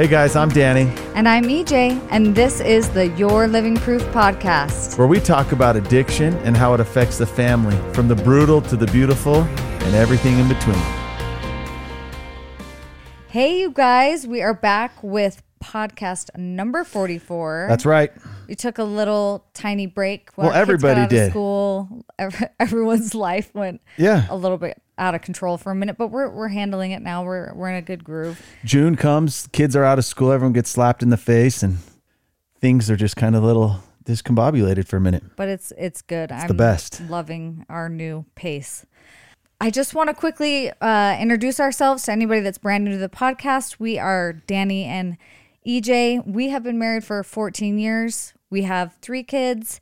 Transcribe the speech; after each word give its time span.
Hey 0.00 0.06
guys, 0.08 0.34
I'm 0.34 0.48
Danny, 0.48 0.90
And 1.14 1.28
I'm 1.28 1.44
EJ, 1.44 2.00
and 2.10 2.34
this 2.34 2.62
is 2.62 2.88
the 2.88 3.08
Your 3.18 3.46
Living 3.46 3.76
Proof 3.76 4.00
podcast. 4.14 4.96
where 4.96 5.06
we 5.06 5.20
talk 5.20 5.52
about 5.52 5.76
addiction 5.76 6.32
and 6.36 6.56
how 6.56 6.72
it 6.72 6.80
affects 6.80 7.18
the 7.18 7.26
family, 7.26 7.76
from 7.92 8.08
the 8.08 8.14
brutal 8.14 8.62
to 8.62 8.78
the 8.78 8.86
beautiful 8.86 9.42
and 9.42 9.94
everything 9.94 10.38
in 10.38 10.48
between. 10.48 10.80
Hey, 13.28 13.60
you 13.60 13.72
guys, 13.72 14.26
we 14.26 14.40
are 14.40 14.54
back 14.54 14.92
with 15.02 15.42
podcast 15.62 16.34
number 16.34 16.82
44. 16.82 17.66
That's 17.68 17.84
right. 17.84 18.10
We 18.48 18.54
took 18.54 18.78
a 18.78 18.84
little 18.84 19.44
tiny 19.52 19.84
break. 19.84 20.30
Well, 20.34 20.50
everybody 20.50 21.06
did. 21.08 21.30
School, 21.30 22.06
everyone's 22.58 23.14
life 23.14 23.54
went 23.54 23.82
Yeah. 23.98 24.24
a 24.30 24.36
little 24.36 24.56
bit 24.56 24.80
out 25.00 25.14
of 25.16 25.22
control 25.22 25.56
for 25.58 25.72
a 25.72 25.74
minute, 25.74 25.96
but 25.98 26.08
we're, 26.08 26.28
we're 26.28 26.48
handling 26.48 26.92
it 26.92 27.02
now. 27.02 27.24
We're, 27.24 27.52
we're 27.54 27.70
in 27.70 27.76
a 27.76 27.82
good 27.82 28.04
groove. 28.04 28.40
June 28.64 28.94
comes, 28.96 29.48
kids 29.48 29.74
are 29.74 29.82
out 29.82 29.98
of 29.98 30.04
school, 30.04 30.30
everyone 30.30 30.52
gets 30.52 30.70
slapped 30.70 31.02
in 31.02 31.10
the 31.10 31.16
face, 31.16 31.62
and 31.62 31.78
things 32.60 32.90
are 32.90 32.96
just 32.96 33.16
kind 33.16 33.34
of 33.34 33.42
a 33.42 33.46
little 33.46 33.82
discombobulated 34.04 34.86
for 34.86 34.96
a 34.96 35.00
minute. 35.00 35.22
but 35.36 35.48
it's 35.48 35.72
it's 35.78 36.02
good. 36.02 36.30
I'm 36.32 36.48
the 36.48 36.54
best. 36.54 37.00
Loving 37.08 37.64
our 37.68 37.88
new 37.88 38.24
pace. 38.34 38.84
I 39.60 39.70
just 39.70 39.94
want 39.94 40.08
to 40.08 40.14
quickly 40.14 40.70
uh, 40.80 41.16
introduce 41.20 41.60
ourselves 41.60 42.04
to 42.04 42.12
anybody 42.12 42.40
that's 42.40 42.56
brand 42.58 42.84
new 42.84 42.92
to 42.92 42.96
the 42.98 43.10
podcast. 43.10 43.76
We 43.78 43.98
are 43.98 44.32
Danny 44.32 44.84
and 44.84 45.18
EJ. 45.66 46.26
We 46.26 46.48
have 46.48 46.62
been 46.62 46.78
married 46.78 47.04
for 47.04 47.22
14 47.22 47.78
years. 47.78 48.32
We 48.48 48.62
have 48.62 48.96
three 49.02 49.22
kids, 49.22 49.78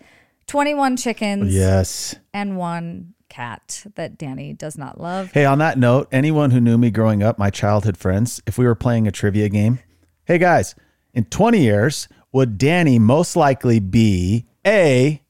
21 0.48 0.96
chickens, 0.96 1.54
Yes. 1.54 2.16
and 2.34 2.56
one 2.56 3.14
cat 3.28 3.84
that 3.94 4.16
Danny 4.18 4.52
does 4.52 4.76
not 4.78 5.00
love. 5.00 5.32
Hey, 5.32 5.44
on 5.44 5.58
that 5.58 5.78
note, 5.78 6.08
anyone 6.12 6.50
who 6.50 6.60
knew 6.60 6.78
me 6.78 6.90
growing 6.90 7.22
up, 7.22 7.38
my 7.38 7.50
childhood 7.50 7.96
friends, 7.96 8.40
if 8.46 8.58
we 8.58 8.64
were 8.66 8.74
playing 8.74 9.06
a 9.06 9.10
trivia 9.10 9.48
game, 9.48 9.78
hey 10.24 10.38
guys, 10.38 10.74
in 11.14 11.24
20 11.24 11.60
years, 11.60 12.08
would 12.32 12.58
Danny 12.58 12.98
most 12.98 13.36
likely 13.36 13.80
be 13.80 14.46
A, 14.66 15.22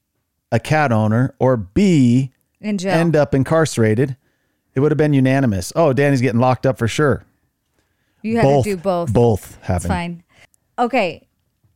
a 0.50 0.58
cat 0.60 0.92
owner, 0.92 1.34
or 1.38 1.56
B, 1.56 2.32
In 2.60 2.78
jail. 2.78 2.92
end 2.92 3.14
up 3.16 3.34
incarcerated? 3.34 4.16
It 4.74 4.80
would 4.80 4.90
have 4.92 4.98
been 4.98 5.12
unanimous. 5.14 5.72
Oh, 5.76 5.92
Danny's 5.92 6.20
getting 6.20 6.40
locked 6.40 6.66
up 6.66 6.78
for 6.78 6.88
sure. 6.88 7.24
you 8.22 8.36
had 8.36 8.42
both 8.42 8.64
to 8.64 8.70
do 8.70 8.76
both. 8.76 9.12
Both 9.12 9.56
It's 9.58 9.66
happen. 9.66 9.88
fine. 9.88 10.24
Okay. 10.78 11.26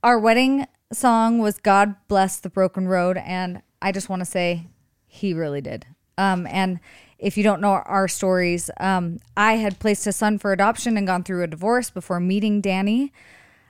Our 0.04 0.18
wedding 0.18 0.66
song 0.92 1.38
was 1.38 1.58
God 1.58 1.94
Bless 2.08 2.38
the 2.40 2.50
Broken 2.50 2.86
Road. 2.88 3.16
And 3.18 3.62
I 3.80 3.90
just 3.92 4.08
want 4.08 4.20
to 4.20 4.26
say 4.26 4.66
he 5.06 5.32
really 5.34 5.60
did. 5.60 5.86
Um, 6.18 6.46
and 6.46 6.80
if 7.18 7.36
you 7.36 7.44
don't 7.44 7.60
know 7.60 7.82
our 7.86 8.08
stories, 8.08 8.70
um, 8.78 9.18
I 9.36 9.54
had 9.54 9.78
placed 9.78 10.06
a 10.06 10.12
son 10.12 10.38
for 10.38 10.52
adoption 10.52 10.96
and 10.96 11.06
gone 11.06 11.22
through 11.22 11.42
a 11.44 11.46
divorce 11.46 11.90
before 11.90 12.20
meeting 12.20 12.60
Danny, 12.60 13.12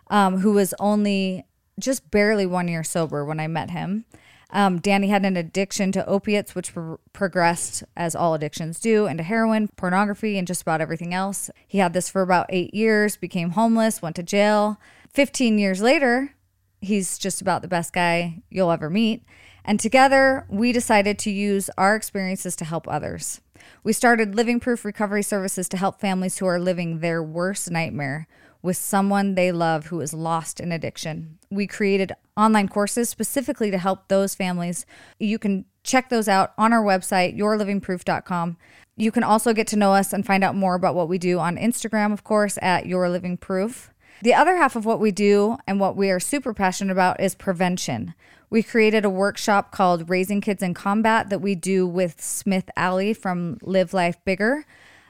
um, 0.09 0.39
who 0.39 0.53
was 0.53 0.75
only 0.79 1.45
just 1.79 2.11
barely 2.11 2.47
one 2.47 2.69
year 2.69 2.83
sober 2.83 3.25
when 3.25 3.41
I 3.41 3.47
met 3.47 3.71
him. 3.71 4.05
Um, 4.53 4.81
Danny 4.81 5.09
had 5.09 5.25
an 5.25 5.37
addiction 5.37 5.93
to 5.93 6.07
opiates, 6.07 6.55
which 6.55 6.75
pro- 6.75 7.01
progressed 7.15 7.85
as 7.97 8.15
all 8.15 8.35
addictions 8.35 8.79
do, 8.81 9.07
into 9.07 9.23
heroin, 9.23 9.69
pornography, 9.77 10.37
and 10.37 10.47
just 10.47 10.63
about 10.63 10.83
everything 10.83 11.15
else. 11.15 11.51
He 11.67 11.79
had 11.79 11.95
this 11.95 12.11
for 12.11 12.21
about 12.21 12.47
eight 12.51 12.75
years, 12.75 13.17
became 13.17 13.51
homeless, 13.51 14.03
went 14.03 14.17
to 14.17 14.23
jail. 14.23 14.79
15 15.15 15.59
years 15.59 15.81
later, 15.81 16.35
he's 16.83 17.17
just 17.17 17.41
about 17.41 17.63
the 17.63 17.69
best 17.69 17.95
guy 17.95 18.43
you'll 18.51 18.71
ever 18.71 18.91
meet. 18.91 19.23
And 19.65 19.79
together, 19.79 20.47
we 20.49 20.73
decided 20.73 21.19
to 21.21 21.31
use 21.31 21.71
our 21.79 21.95
experiences 21.95 22.57
to 22.57 22.65
help 22.65 22.89
others. 22.89 23.41
We 23.85 23.93
started 23.93 24.35
Living 24.35 24.61
Proof 24.61 24.85
Recovery 24.85 25.23
Services 25.23 25.69
to 25.69 25.77
help 25.77 26.01
families 26.01 26.39
who 26.39 26.47
are 26.47 26.59
living 26.59 26.99
their 26.99 27.23
worst 27.23 27.71
nightmare 27.71 28.27
with 28.61 28.77
someone 28.77 29.35
they 29.35 29.51
love 29.53 29.87
who 29.87 30.01
is 30.01 30.15
lost 30.15 30.61
in 30.61 30.71
addiction. 30.73 31.39
We 31.51 31.67
created 31.67 32.13
online 32.37 32.69
courses 32.69 33.09
specifically 33.09 33.71
to 33.71 33.79
help 33.79 34.09
those 34.09 34.35
families. 34.35 34.87
You 35.19 35.39
can 35.39 35.65
check 35.83 36.09
those 36.09 36.29
out 36.29 36.53
on 36.57 36.73
our 36.73 36.83
website, 36.83 37.37
yourlivingproof.com. 37.37 38.57
You 38.97 39.11
can 39.11 39.25
also 39.25 39.53
get 39.53 39.67
to 39.69 39.77
know 39.77 39.93
us 39.95 40.13
and 40.13 40.25
find 40.25 40.45
out 40.45 40.55
more 40.55 40.75
about 40.75 40.95
what 40.95 41.09
we 41.09 41.19
do 41.19 41.39
on 41.39 41.57
Instagram, 41.57 42.13
of 42.13 42.25
course, 42.25 42.59
at 42.63 42.87
Your 42.87 43.09
Living 43.09 43.37
Proof. 43.37 43.93
The 44.23 44.35
other 44.35 44.57
half 44.57 44.77
of 44.77 44.87
what 44.87 45.01
we 45.01 45.11
do 45.11 45.57
and 45.67 45.81
what 45.81 45.97
we 45.97 46.11
are 46.11 46.21
super 46.21 46.55
passionate 46.55 46.93
about 46.93 47.21
is 47.21 47.35
prevention. 47.35 48.15
We 48.53 48.63
created 48.63 49.07
a 49.07 49.09
workshop 49.09 49.73
called 49.73 50.11
Raising 50.11 50.43
Kids 50.43 50.63
in 50.63 50.75
Combat 50.75 51.31
that 51.31 51.39
we 51.39 51.55
do 51.55 51.87
with 51.87 52.21
Smith 52.21 52.69
Alley 52.77 53.15
from 53.15 53.57
Live 53.63 53.95
Life 53.95 54.23
Bigger 54.27 54.67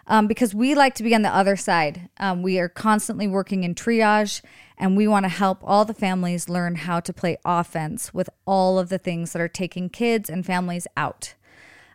um, 0.06 0.28
because 0.28 0.54
we 0.54 0.76
like 0.76 0.94
to 0.94 1.02
be 1.02 1.12
on 1.12 1.22
the 1.22 1.34
other 1.34 1.56
side. 1.56 2.08
Um, 2.18 2.42
we 2.42 2.60
are 2.60 2.68
constantly 2.68 3.26
working 3.26 3.64
in 3.64 3.74
triage 3.74 4.42
and 4.78 4.96
we 4.96 5.08
want 5.08 5.24
to 5.24 5.28
help 5.28 5.58
all 5.64 5.84
the 5.84 5.92
families 5.92 6.48
learn 6.48 6.76
how 6.76 7.00
to 7.00 7.12
play 7.12 7.36
offense 7.44 8.14
with 8.14 8.30
all 8.46 8.78
of 8.78 8.90
the 8.90 8.98
things 8.98 9.32
that 9.32 9.42
are 9.42 9.48
taking 9.48 9.88
kids 9.88 10.30
and 10.30 10.46
families 10.46 10.86
out. 10.96 11.34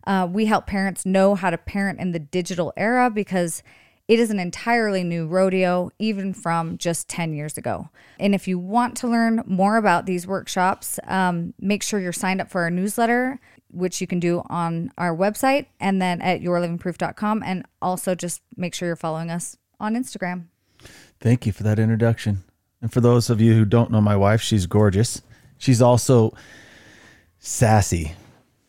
Uh, 0.06 0.28
we 0.30 0.47
help 0.47 0.68
parents 0.68 1.06
know 1.06 1.34
how 1.34 1.50
to 1.50 1.57
parent 1.57 2.02
in 2.02 2.12
the 2.12 2.19
digital 2.19 2.74
era 2.75 3.09
because 3.09 3.63
it 4.07 4.19
is 4.19 4.31
an 4.31 4.40
entirely 4.40 5.03
new 5.03 5.28
rodeo, 5.28 5.91
even 6.00 6.34
from 6.34 6.78
just 6.78 7.09
10 7.09 7.34
years 7.34 7.57
ago. 7.57 7.90
And 8.19 8.34
if 8.34 8.47
you 8.47 8.57
want 8.57 8.95
to 8.97 9.07
learn 9.07 9.44
more 9.45 9.78
about 9.78 10.06
these 10.06 10.25
workshops, 10.25 11.00
um, 11.06 11.53
make 11.59 11.84
sure 11.84 12.00
you're 12.00 12.13
signed 12.13 12.40
up 12.40 12.50
for 12.50 12.62
our 12.62 12.69
newsletter, 12.72 13.40
which 13.69 14.00
you 14.00 14.07
can 14.07 14.19
do 14.19 14.44
on 14.50 14.91
our 14.97 15.16
website 15.16 15.66
and 15.79 16.01
then 16.01 16.22
at 16.22 16.41
yourlivingproof.com. 16.41 17.44
And 17.44 17.66
also 17.81 18.16
just 18.16 18.41
make 18.56 18.73
sure 18.73 18.88
you're 18.88 18.95
following 18.95 19.29
us 19.29 19.57
on 19.79 19.95
Instagram. 19.95 20.45
Thank 21.19 21.45
you 21.45 21.51
for 21.51 21.63
that 21.63 21.78
introduction. 21.78 22.44
And 22.81 22.94
for 22.94 23.01
those 23.01 23.29
of 23.29 23.41
you 23.41 23.56
who 23.56 23.66
don't 23.66 23.91
know 23.91 24.01
my 24.01 24.16
wife, 24.16 24.41
she's 24.41 24.68
gorgeous. 24.68 25.22
She's 25.57 25.81
also 25.81 26.34
sassy. 27.39 28.13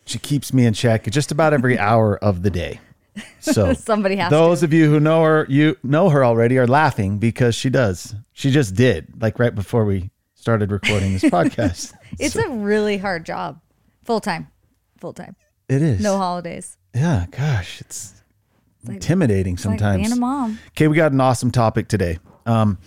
She 0.05 0.19
keeps 0.19 0.53
me 0.53 0.65
in 0.65 0.75
check 0.75 1.05
just 1.05 1.31
about 1.31 1.53
every 1.53 1.79
hour 1.79 2.17
of 2.17 2.43
the 2.43 2.51
day. 2.51 2.81
So 3.41 3.73
Somebody 3.75 4.17
has 4.17 4.31
those 4.31 4.61
to. 4.61 4.67
of 4.67 4.73
you 4.73 4.91
who 4.91 5.01
know 5.01 5.23
her, 5.25 5.47
you 5.49 5.77
know 5.83 6.09
her 6.11 6.25
already, 6.25 6.59
are 6.59 6.67
laughing 6.67 7.19
because 7.19 7.55
she 7.55 7.71
does. 7.71 8.15
She 8.33 8.51
just 8.51 8.75
did, 8.75 9.21
like 9.21 9.39
right 9.39 9.55
before 9.55 9.85
we 9.85 10.11
started 10.35 10.71
recording 10.71 11.13
this 11.15 11.23
podcast. 11.25 11.95
It's 12.19 12.37
a 12.37 12.49
really 12.49 12.97
hard 12.99 13.25
job. 13.27 13.61
Full 14.05 14.21
time. 14.21 14.49
Full 14.99 15.13
time. 15.13 15.37
It 15.69 15.83
is. 15.83 16.01
No 16.01 16.17
holidays. 16.17 16.77
Yeah, 16.95 17.27
gosh, 17.31 17.81
it's, 17.81 18.15
intimidating 18.89 19.55
It's 19.55 19.65
like 19.67 19.79
sometimes. 19.79 20.03
being 20.03 20.13
a 20.13 20.17
mom. 20.21 20.59
Okay, 20.69 20.89
we 20.89 20.97
got 20.97 21.13
an 21.13 21.21
awesome 21.21 21.51
topic 21.51 21.89
today. 21.89 22.19
Um, 22.47 22.79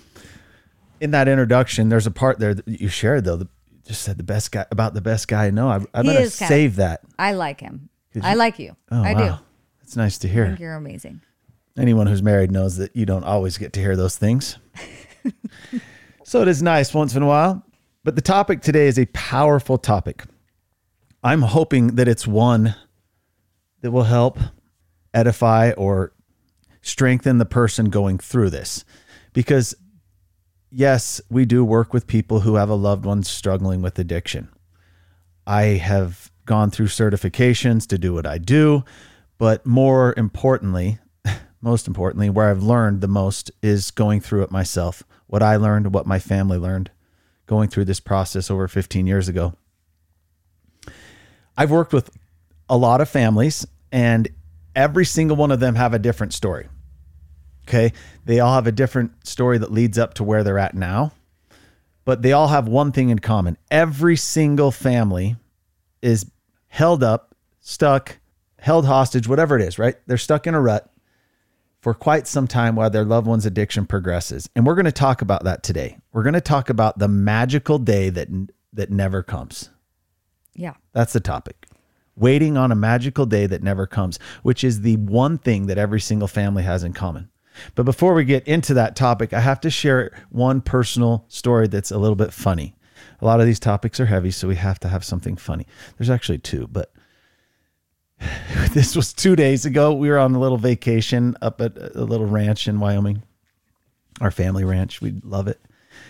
in 1.00 1.12
that 1.12 1.28
introduction, 1.28 1.90
there's 1.90 2.08
a 2.08 2.12
part 2.12 2.40
there 2.40 2.54
that 2.56 2.68
you 2.68 2.88
shared 2.88 3.26
though. 3.26 3.38
That 3.38 3.48
just 3.86 4.02
said 4.04 4.18
the 4.18 4.24
best 4.24 4.52
guy 4.52 4.66
about 4.72 4.94
the 4.94 5.02
best 5.02 5.28
guy 5.28 5.46
I 5.48 5.50
know. 5.52 5.70
I, 5.70 5.80
I 5.94 6.02
He 6.02 6.08
better 6.08 6.30
save 6.30 6.78
that. 6.78 7.02
I 7.20 7.34
like 7.34 7.60
him. 7.60 7.90
I 8.22 8.32
you- 8.32 8.38
like 8.38 8.60
you. 8.60 8.76
Oh, 8.92 9.04
I 9.04 9.14
wow. 9.14 9.20
do. 9.38 9.44
It's 9.92 9.98
nice 9.98 10.18
to 10.20 10.30
hear. 10.30 10.56
you're 10.58 10.76
amazing. 10.76 11.20
Anyone 11.78 12.08
who's 12.08 12.24
married 12.24 12.50
knows 12.50 12.78
that 12.78 12.96
you 12.96 13.06
don't 13.06 13.26
always 13.26 13.58
get 13.58 13.74
to 13.74 13.82
hear 13.82 13.98
those 13.98 14.16
things. 14.16 14.58
so 16.24 16.42
it 16.42 16.48
is 16.48 16.64
nice 16.64 16.94
once 16.94 17.14
in 17.14 17.22
a 17.22 17.28
while. 17.28 17.66
But 18.06 18.16
the 18.16 18.22
topic 18.22 18.62
today 18.62 18.88
is 18.88 18.98
a 18.98 19.06
powerful 19.08 19.78
topic. 19.78 20.24
I'm 21.22 21.42
hoping 21.42 21.96
that 21.96 22.08
it's 22.08 22.26
one 22.26 22.74
that 23.82 23.92
will 23.92 24.04
help 24.04 24.40
edify 25.14 25.72
or 25.72 26.14
strengthen 26.82 27.38
the 27.38 27.46
person 27.46 27.90
going 27.90 28.18
through 28.18 28.52
this. 28.52 28.86
Because, 29.34 29.76
yes, 30.70 31.20
we 31.30 31.44
do 31.44 31.66
work 31.66 31.94
with 31.94 32.08
people 32.08 32.40
who 32.40 32.56
have 32.56 32.70
a 32.70 32.76
loved 32.76 33.04
one 33.04 33.24
struggling 33.24 33.82
with 33.82 34.00
addiction. 34.00 34.48
I 35.46 35.64
have 35.64 36.32
gone 36.46 36.72
through 36.72 36.88
certifications 36.88 37.86
to 37.88 37.98
do 37.98 38.14
what 38.14 38.26
I 38.26 38.38
do, 38.38 38.86
but 39.42 39.66
more 39.66 40.14
importantly, 40.18 41.00
most 41.62 41.88
importantly, 41.88 42.30
where 42.30 42.52
I've 42.52 42.62
learned 42.62 43.02
the 43.02 43.08
most 43.08 43.50
is 43.64 43.90
going 43.90 44.22
through 44.22 44.44
it 44.44 44.52
myself. 44.52 45.02
What 45.26 45.42
I 45.42 45.56
learned, 45.56 45.96
what 45.96 46.06
my 46.06 46.20
family 46.20 46.60
learned, 46.60 46.92
going 47.48 47.68
through 47.68 47.86
this 47.86 48.00
process 48.00 48.52
over 48.52 48.68
15 48.68 49.08
years 49.08 49.28
ago. 49.28 49.56
I've 51.58 51.72
worked 51.72 51.92
with 51.92 52.12
a 52.70 52.78
lot 52.78 53.02
of 53.02 53.10
families, 53.10 53.66
and 53.92 54.30
every 54.76 55.06
single 55.06 55.38
one 55.38 55.50
of 55.50 55.60
them 55.60 55.74
have 55.74 55.96
a 55.96 56.00
different 56.00 56.34
story. 56.34 56.68
Okay. 57.68 57.94
They 58.26 58.42
all 58.42 58.54
have 58.54 58.68
a 58.68 58.72
different 58.72 59.26
story 59.26 59.58
that 59.58 59.72
leads 59.72 59.98
up 59.98 60.14
to 60.16 60.24
where 60.24 60.44
they're 60.44 60.60
at 60.60 60.76
now, 60.76 61.14
but 62.06 62.22
they 62.22 62.32
all 62.32 62.50
have 62.50 62.68
one 62.68 62.92
thing 62.92 63.10
in 63.10 63.18
common. 63.18 63.58
Every 63.72 64.18
single 64.18 64.70
family 64.70 65.36
is 66.00 66.30
held 66.68 67.04
up, 67.04 67.34
stuck, 67.60 68.20
held 68.62 68.86
hostage, 68.86 69.28
whatever 69.28 69.58
it 69.58 69.68
is, 69.68 69.78
right? 69.78 69.96
They're 70.08 70.18
stuck 70.18 70.48
in 70.48 70.54
a 70.54 70.62
rut 70.62 70.90
for 71.82 71.96
quite 71.96 72.28
some 72.28 72.48
time 72.48 72.76
while 72.76 72.92
their 72.92 73.04
loved 73.04 73.26
one's 73.26 73.46
addiction 73.46 73.88
progresses. 73.88 74.48
And 74.56 74.66
we're 74.66 74.76
going 74.76 74.86
to 74.86 74.92
talk 74.92 75.24
about 75.24 75.44
that 75.46 75.64
today. 75.64 75.98
We're 76.14 76.24
going 76.24 76.36
to 76.36 76.42
talk 76.42 76.70
about 76.70 77.00
the 77.00 77.08
magical 77.08 77.80
day 77.80 78.10
that 78.12 78.30
that 78.74 78.92
never 78.92 79.24
comes. 79.24 79.72
Yeah. 80.54 80.76
That's 80.94 81.12
the 81.12 81.20
topic. 81.20 81.68
Waiting 82.16 82.56
on 82.56 82.72
a 82.72 82.76
magical 82.76 83.26
day 83.26 83.48
that 83.48 83.64
never 83.64 83.88
comes, 83.88 84.20
which 84.44 84.64
is 84.64 84.82
the 84.82 84.98
one 84.98 85.40
thing 85.40 85.66
that 85.66 85.80
every 85.80 86.00
single 86.00 86.28
family 86.28 86.62
has 86.64 86.84
in 86.84 86.94
common. 86.94 87.30
But 87.74 87.84
before 87.84 88.14
we 88.14 88.26
get 88.26 88.48
into 88.48 88.76
that 88.76 88.96
topic, 88.96 89.34
I 89.34 89.40
have 89.40 89.60
to 89.62 89.72
share 89.72 90.12
one 90.30 90.62
personal 90.62 91.26
story 91.30 91.68
that's 91.68 91.92
a 91.92 91.98
little 91.98 92.16
bit 92.16 92.32
funny. 92.32 92.76
A 93.22 93.26
lot 93.26 93.40
of 93.40 93.48
these 93.48 93.60
topics 93.60 94.00
are 94.00 94.06
heavy, 94.06 94.30
so 94.30 94.48
we 94.48 94.56
have 94.56 94.80
to 94.82 94.88
have 94.88 95.04
something 95.04 95.36
funny. 95.36 95.66
There's 95.98 96.10
actually 96.12 96.38
two, 96.38 96.68
but 96.68 96.94
this 98.74 98.96
was 98.96 99.14
two 99.14 99.36
days 99.36 99.66
ago. 99.66 99.94
We 99.94 100.10
were 100.10 100.20
on 100.20 100.36
a 100.36 100.40
little 100.40 100.58
vacation 100.58 101.36
up 101.42 101.62
at 101.62 101.78
a 101.96 102.04
little 102.04 102.26
ranch 102.28 102.68
in 102.68 102.80
Wyoming, 102.80 103.24
our 104.20 104.32
family 104.32 104.64
ranch. 104.64 105.02
We 105.02 105.20
love 105.24 105.48
it. 105.48 105.60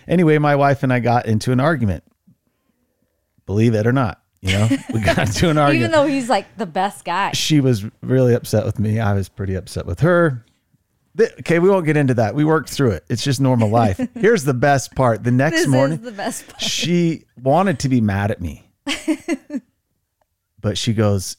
Anyway, 0.07 0.37
my 0.37 0.55
wife 0.55 0.83
and 0.83 0.91
I 0.91 0.99
got 0.99 1.25
into 1.25 1.51
an 1.51 1.59
argument. 1.59 2.03
Believe 3.45 3.73
it 3.75 3.85
or 3.87 3.91
not, 3.91 4.21
you 4.41 4.51
know, 4.53 4.69
we 4.93 4.99
got 5.01 5.17
into 5.27 5.49
an 5.49 5.57
argument. 5.57 5.75
Even 5.75 5.91
though 5.91 6.07
he's 6.07 6.29
like 6.29 6.57
the 6.57 6.65
best 6.65 7.03
guy. 7.05 7.31
she 7.33 7.59
was 7.59 7.83
really 8.01 8.33
upset 8.33 8.65
with 8.65 8.79
me. 8.79 8.99
I 8.99 9.13
was 9.13 9.27
pretty 9.29 9.55
upset 9.55 9.85
with 9.85 9.99
her. 10.01 10.45
The- 11.15 11.33
okay, 11.39 11.59
we 11.59 11.67
won't 11.69 11.85
get 11.85 11.97
into 11.97 12.13
that. 12.15 12.35
We 12.35 12.45
worked 12.45 12.69
through 12.69 12.91
it. 12.91 13.03
It's 13.09 13.23
just 13.23 13.41
normal 13.41 13.69
life. 13.69 13.99
Here's 14.15 14.43
the 14.45 14.53
best 14.53 14.95
part. 14.95 15.23
The 15.23 15.31
next 15.31 15.57
This 15.57 15.67
morning, 15.67 15.99
is 15.99 16.05
the 16.05 16.11
best 16.13 16.47
part. 16.47 16.61
she 16.61 17.25
wanted 17.41 17.79
to 17.79 17.89
be 17.89 17.99
mad 17.99 18.31
at 18.31 18.39
me. 18.41 18.69
but 20.61 20.77
she 20.77 20.93
goes, 20.93 21.37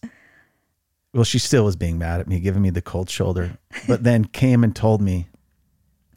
well, 1.13 1.25
she 1.25 1.39
still 1.39 1.65
was 1.65 1.77
being 1.77 1.99
mad 1.99 2.21
at 2.21 2.29
me, 2.29 2.41
giving 2.41 2.63
me 2.63 2.71
the 2.71 2.83
cold 2.83 3.11
shoulder, 3.11 3.59
but 3.87 4.03
then 4.03 4.25
came 4.25 4.65
and 4.65 4.75
told 4.75 5.03
me 5.03 5.29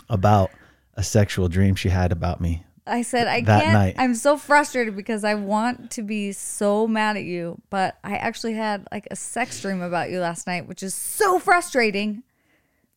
about 0.10 0.52
a 0.94 1.04
sexual 1.04 1.50
dream 1.50 1.76
she 1.76 1.90
had 1.90 2.12
about 2.12 2.40
me. 2.40 2.64
I 2.88 3.02
said, 3.02 3.28
I 3.28 3.42
that 3.42 3.64
can't. 3.64 3.74
night. 3.74 3.96
I'm 3.98 4.14
so 4.16 4.38
frustrated 4.38 4.96
because 4.96 5.24
I 5.24 5.34
want 5.34 5.92
to 5.92 6.04
be 6.04 6.32
so 6.32 6.88
mad 6.88 7.18
at 7.18 7.24
you, 7.24 7.60
but 7.70 7.98
I 8.04 8.16
actually 8.18 8.54
had 8.54 8.88
like 8.92 9.08
a 9.10 9.16
sex 9.16 9.60
dream 9.62 9.82
about 9.82 10.12
you 10.12 10.20
last 10.20 10.46
night, 10.46 10.68
which 10.68 10.84
is 10.84 10.94
so 10.94 11.40
frustrating. 11.40 12.22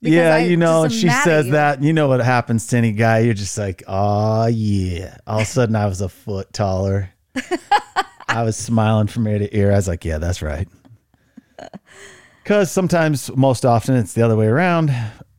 yeah, 0.00 0.34
I 0.34 0.38
you 0.40 0.58
know, 0.58 0.84
and 0.84 0.92
she 0.92 1.08
am 1.08 1.14
mad 1.14 1.18
at 1.20 1.24
says 1.24 1.46
you. 1.46 1.52
that. 1.52 1.82
You 1.82 1.94
know 1.94 2.06
what 2.06 2.20
happens 2.20 2.66
to 2.68 2.76
any 2.76 2.92
guy? 2.92 3.20
You're 3.20 3.32
just 3.34 3.56
like, 3.56 3.82
oh 3.88 4.46
yeah. 4.46 5.16
All 5.26 5.36
of 5.38 5.42
a 5.42 5.46
sudden, 5.46 5.74
I 5.74 5.86
was 5.86 6.02
a 6.02 6.10
foot 6.10 6.52
taller. 6.52 7.10
I 8.28 8.42
was 8.42 8.58
smiling 8.58 9.06
from 9.06 9.26
ear 9.26 9.38
to 9.38 9.56
ear. 9.56 9.72
I 9.72 9.76
was 9.76 9.88
like, 9.88 10.04
yeah, 10.04 10.18
that's 10.18 10.42
right. 10.42 10.68
Because 12.44 12.72
sometimes, 12.72 13.30
most 13.36 13.66
often, 13.66 13.94
it's 13.96 14.14
the 14.14 14.22
other 14.22 14.34
way 14.34 14.46
around. 14.46 14.90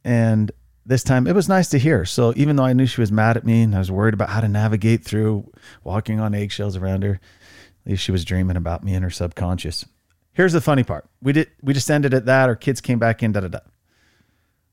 And 0.04 0.51
this 0.86 1.04
time, 1.04 1.25
it 1.25 1.33
was 1.33 1.50
nice 1.50 1.68
to 1.69 1.80
hear. 1.80 2.06
So 2.06 2.33
even 2.36 2.56
though 2.56 2.66
I 2.66 2.74
knew 2.74 2.86
she 2.86 3.01
was 3.01 3.12
mad 3.12 3.36
at 3.36 3.44
me 3.44 3.63
and 3.63 3.74
I 3.74 3.80
was 3.80 3.89
worried 3.89 4.13
about 4.13 4.30
how 4.30 4.42
to 4.42 4.48
navigate 4.48 5.04
through 5.04 5.51
walking 5.83 6.19
on 6.19 6.36
eggshells 6.36 6.77
around 6.77 7.01
her, 7.01 7.13
at 7.13 7.92
least 7.92 8.04
she 8.04 8.12
was 8.12 8.24
dreaming 8.24 8.57
about 8.57 8.83
me 8.83 8.94
in 8.94 9.01
her 9.01 9.10
subconscious. 9.10 9.86
Here's 10.33 10.54
the 10.54 10.62
funny 10.62 10.83
part: 10.83 11.10
we 11.19 11.33
did 11.33 11.50
we 11.63 11.74
just 11.74 11.89
ended 11.89 12.13
at 12.13 12.27
that. 12.27 12.48
Our 12.48 12.56
kids 12.56 12.80
came 12.80 13.00
back 13.00 13.24
in. 13.24 13.31
Da 13.31 13.39
da 13.39 13.48
da 13.48 13.60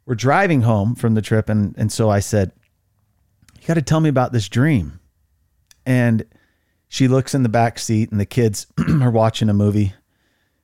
we're 0.06 0.14
driving 0.14 0.62
home 0.62 0.94
from 0.94 1.14
the 1.14 1.22
trip 1.22 1.48
and 1.48 1.74
and 1.76 1.92
so 1.92 2.08
I 2.08 2.20
said, 2.20 2.52
"You 3.60 3.66
got 3.66 3.74
to 3.74 3.82
tell 3.82 4.00
me 4.00 4.08
about 4.08 4.32
this 4.32 4.48
dream." 4.48 5.00
And 5.84 6.24
she 6.88 7.08
looks 7.08 7.34
in 7.34 7.42
the 7.42 7.48
back 7.48 7.78
seat 7.78 8.10
and 8.10 8.20
the 8.20 8.26
kids 8.26 8.66
are 9.00 9.10
watching 9.10 9.48
a 9.48 9.54
movie. 9.54 9.94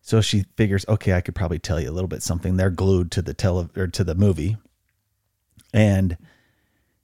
So 0.02 0.20
she 0.20 0.44
figures, 0.56 0.84
"Okay, 0.88 1.14
I 1.14 1.20
could 1.20 1.34
probably 1.34 1.58
tell 1.60 1.80
you 1.80 1.88
a 1.88 1.92
little 1.92 2.08
bit 2.08 2.22
something." 2.22 2.56
They're 2.56 2.70
glued 2.70 3.10
to 3.12 3.22
the 3.22 3.32
tele 3.32 3.70
or 3.76 3.86
to 3.86 4.04
the 4.04 4.14
movie. 4.14 4.56
And 5.72 6.18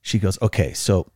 she 0.02 0.18
goes, 0.18 0.40
"Okay, 0.42 0.72
so 0.72 1.10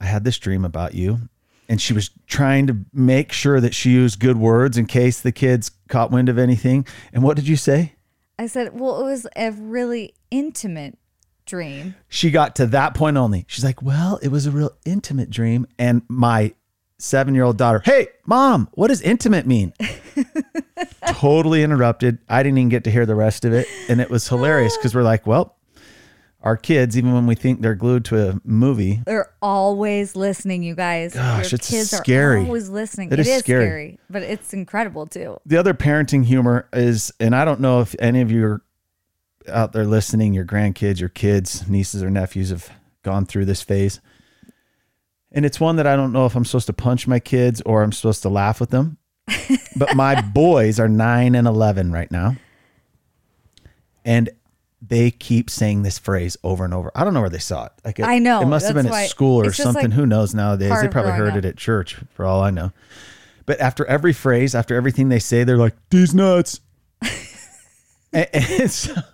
I 0.00 0.06
had 0.06 0.24
this 0.24 0.38
dream 0.38 0.64
about 0.64 0.94
you." 0.94 1.28
And 1.68 1.80
she 1.80 1.92
was 1.92 2.10
trying 2.26 2.66
to 2.66 2.78
make 2.92 3.30
sure 3.30 3.60
that 3.60 3.74
she 3.74 3.92
used 3.92 4.18
good 4.18 4.36
words 4.36 4.76
in 4.76 4.86
case 4.86 5.20
the 5.20 5.30
kids 5.30 5.70
caught 5.88 6.10
wind 6.10 6.28
of 6.28 6.36
anything. 6.36 6.84
And 7.12 7.22
what 7.22 7.36
did 7.36 7.46
you 7.46 7.54
say? 7.56 7.94
I 8.40 8.48
said, 8.48 8.78
well, 8.78 9.00
it 9.00 9.04
was 9.04 9.26
a 9.36 9.52
really 9.52 10.14
intimate 10.30 10.98
dream. 11.46 11.94
she 12.08 12.30
got 12.30 12.56
to 12.56 12.66
that 12.66 12.94
point 12.94 13.16
only. 13.16 13.44
She's 13.48 13.64
like, 13.64 13.82
"Well, 13.82 14.18
it 14.22 14.28
was 14.28 14.46
a 14.46 14.50
real 14.50 14.70
intimate 14.84 15.30
dream." 15.30 15.66
And 15.78 16.02
my 16.08 16.54
7-year-old 17.00 17.56
daughter, 17.58 17.82
"Hey, 17.84 18.08
mom, 18.26 18.68
what 18.72 18.88
does 18.88 19.00
intimate 19.02 19.46
mean?" 19.46 19.72
totally 21.08 21.62
interrupted. 21.62 22.18
I 22.28 22.42
didn't 22.42 22.58
even 22.58 22.68
get 22.68 22.84
to 22.84 22.90
hear 22.90 23.06
the 23.06 23.14
rest 23.14 23.44
of 23.44 23.52
it, 23.52 23.66
and 23.88 24.00
it 24.00 24.10
was 24.10 24.28
hilarious 24.28 24.76
cuz 24.82 24.94
we're 24.94 25.02
like, 25.02 25.26
"Well, 25.26 25.56
our 26.42 26.56
kids 26.56 26.96
even 26.96 27.12
when 27.12 27.26
we 27.26 27.34
think 27.34 27.60
they're 27.60 27.74
glued 27.74 28.04
to 28.06 28.28
a 28.30 28.40
movie, 28.44 29.02
They're 29.04 29.30
always 29.42 30.16
listening, 30.16 30.62
you 30.62 30.74
guys. 30.74 31.14
Gosh, 31.14 31.52
Your 31.52 31.56
it's 31.56 31.68
kids 31.70 31.90
scary. 31.90 32.36
are 32.36 32.44
always 32.46 32.68
listening. 32.68 33.08
It 33.08 33.14
it 33.14 33.20
is 33.20 33.28
is, 33.28 33.38
scary. 33.40 33.64
scary. 33.66 33.98
but 34.08 34.22
it's 34.22 34.52
incredible 34.54 35.06
too. 35.06 35.36
the 35.44 35.56
other 35.58 35.74
parenting 35.74 36.24
humor 36.24 36.66
is 36.72 37.12
and 37.20 37.34
I 37.34 37.44
don't 37.44 37.60
know 37.60 37.80
if 37.80 37.94
any 37.98 38.20
of 38.22 38.30
you 38.30 38.44
are 38.46 38.62
out 39.48 39.72
there 39.72 39.84
listening, 39.86 40.32
your 40.34 40.44
grandkids, 40.44 41.00
your 41.00 41.08
kids, 41.08 41.68
nieces 41.68 42.02
or 42.02 42.10
nephews 42.10 42.50
have 42.50 42.70
gone 43.02 43.24
through 43.26 43.46
this 43.46 43.62
phase. 43.62 44.00
And 45.32 45.44
it's 45.44 45.60
one 45.60 45.76
that 45.76 45.86
I 45.86 45.96
don't 45.96 46.12
know 46.12 46.26
if 46.26 46.34
I'm 46.34 46.44
supposed 46.44 46.66
to 46.66 46.72
punch 46.72 47.06
my 47.06 47.20
kids 47.20 47.60
or 47.62 47.82
I'm 47.82 47.92
supposed 47.92 48.22
to 48.22 48.28
laugh 48.28 48.60
with 48.60 48.70
them. 48.70 48.98
but 49.76 49.94
my 49.94 50.20
boys 50.34 50.80
are 50.80 50.88
9 50.88 51.34
and 51.34 51.46
11 51.46 51.92
right 51.92 52.10
now. 52.10 52.36
And 54.04 54.30
they 54.82 55.10
keep 55.10 55.50
saying 55.50 55.82
this 55.82 55.98
phrase 55.98 56.36
over 56.42 56.64
and 56.64 56.74
over. 56.74 56.90
I 56.94 57.04
don't 57.04 57.14
know 57.14 57.20
where 57.20 57.30
they 57.30 57.38
saw 57.38 57.66
it. 57.66 57.72
Like 57.84 57.98
it, 57.98 58.04
I 58.06 58.18
know, 58.18 58.40
It 58.40 58.46
must 58.46 58.66
have 58.66 58.74
been 58.74 58.86
at 58.86 59.08
school 59.10 59.44
or 59.44 59.52
something. 59.52 59.84
like 59.90 59.92
Who 59.92 60.06
knows 60.06 60.34
nowadays? 60.34 60.80
They 60.80 60.88
probably 60.88 61.12
heard 61.12 61.36
it 61.36 61.44
at 61.44 61.56
church 61.56 61.96
for 62.14 62.24
all 62.24 62.42
I 62.42 62.50
know. 62.50 62.72
But 63.46 63.60
after 63.60 63.84
every 63.86 64.12
phrase, 64.12 64.54
after 64.54 64.74
everything 64.74 65.08
they 65.08 65.18
say, 65.18 65.44
they're 65.44 65.56
like, 65.58 65.74
these 65.90 66.14
nuts. 66.14 66.60
and, 68.12 68.28
and 68.32 69.04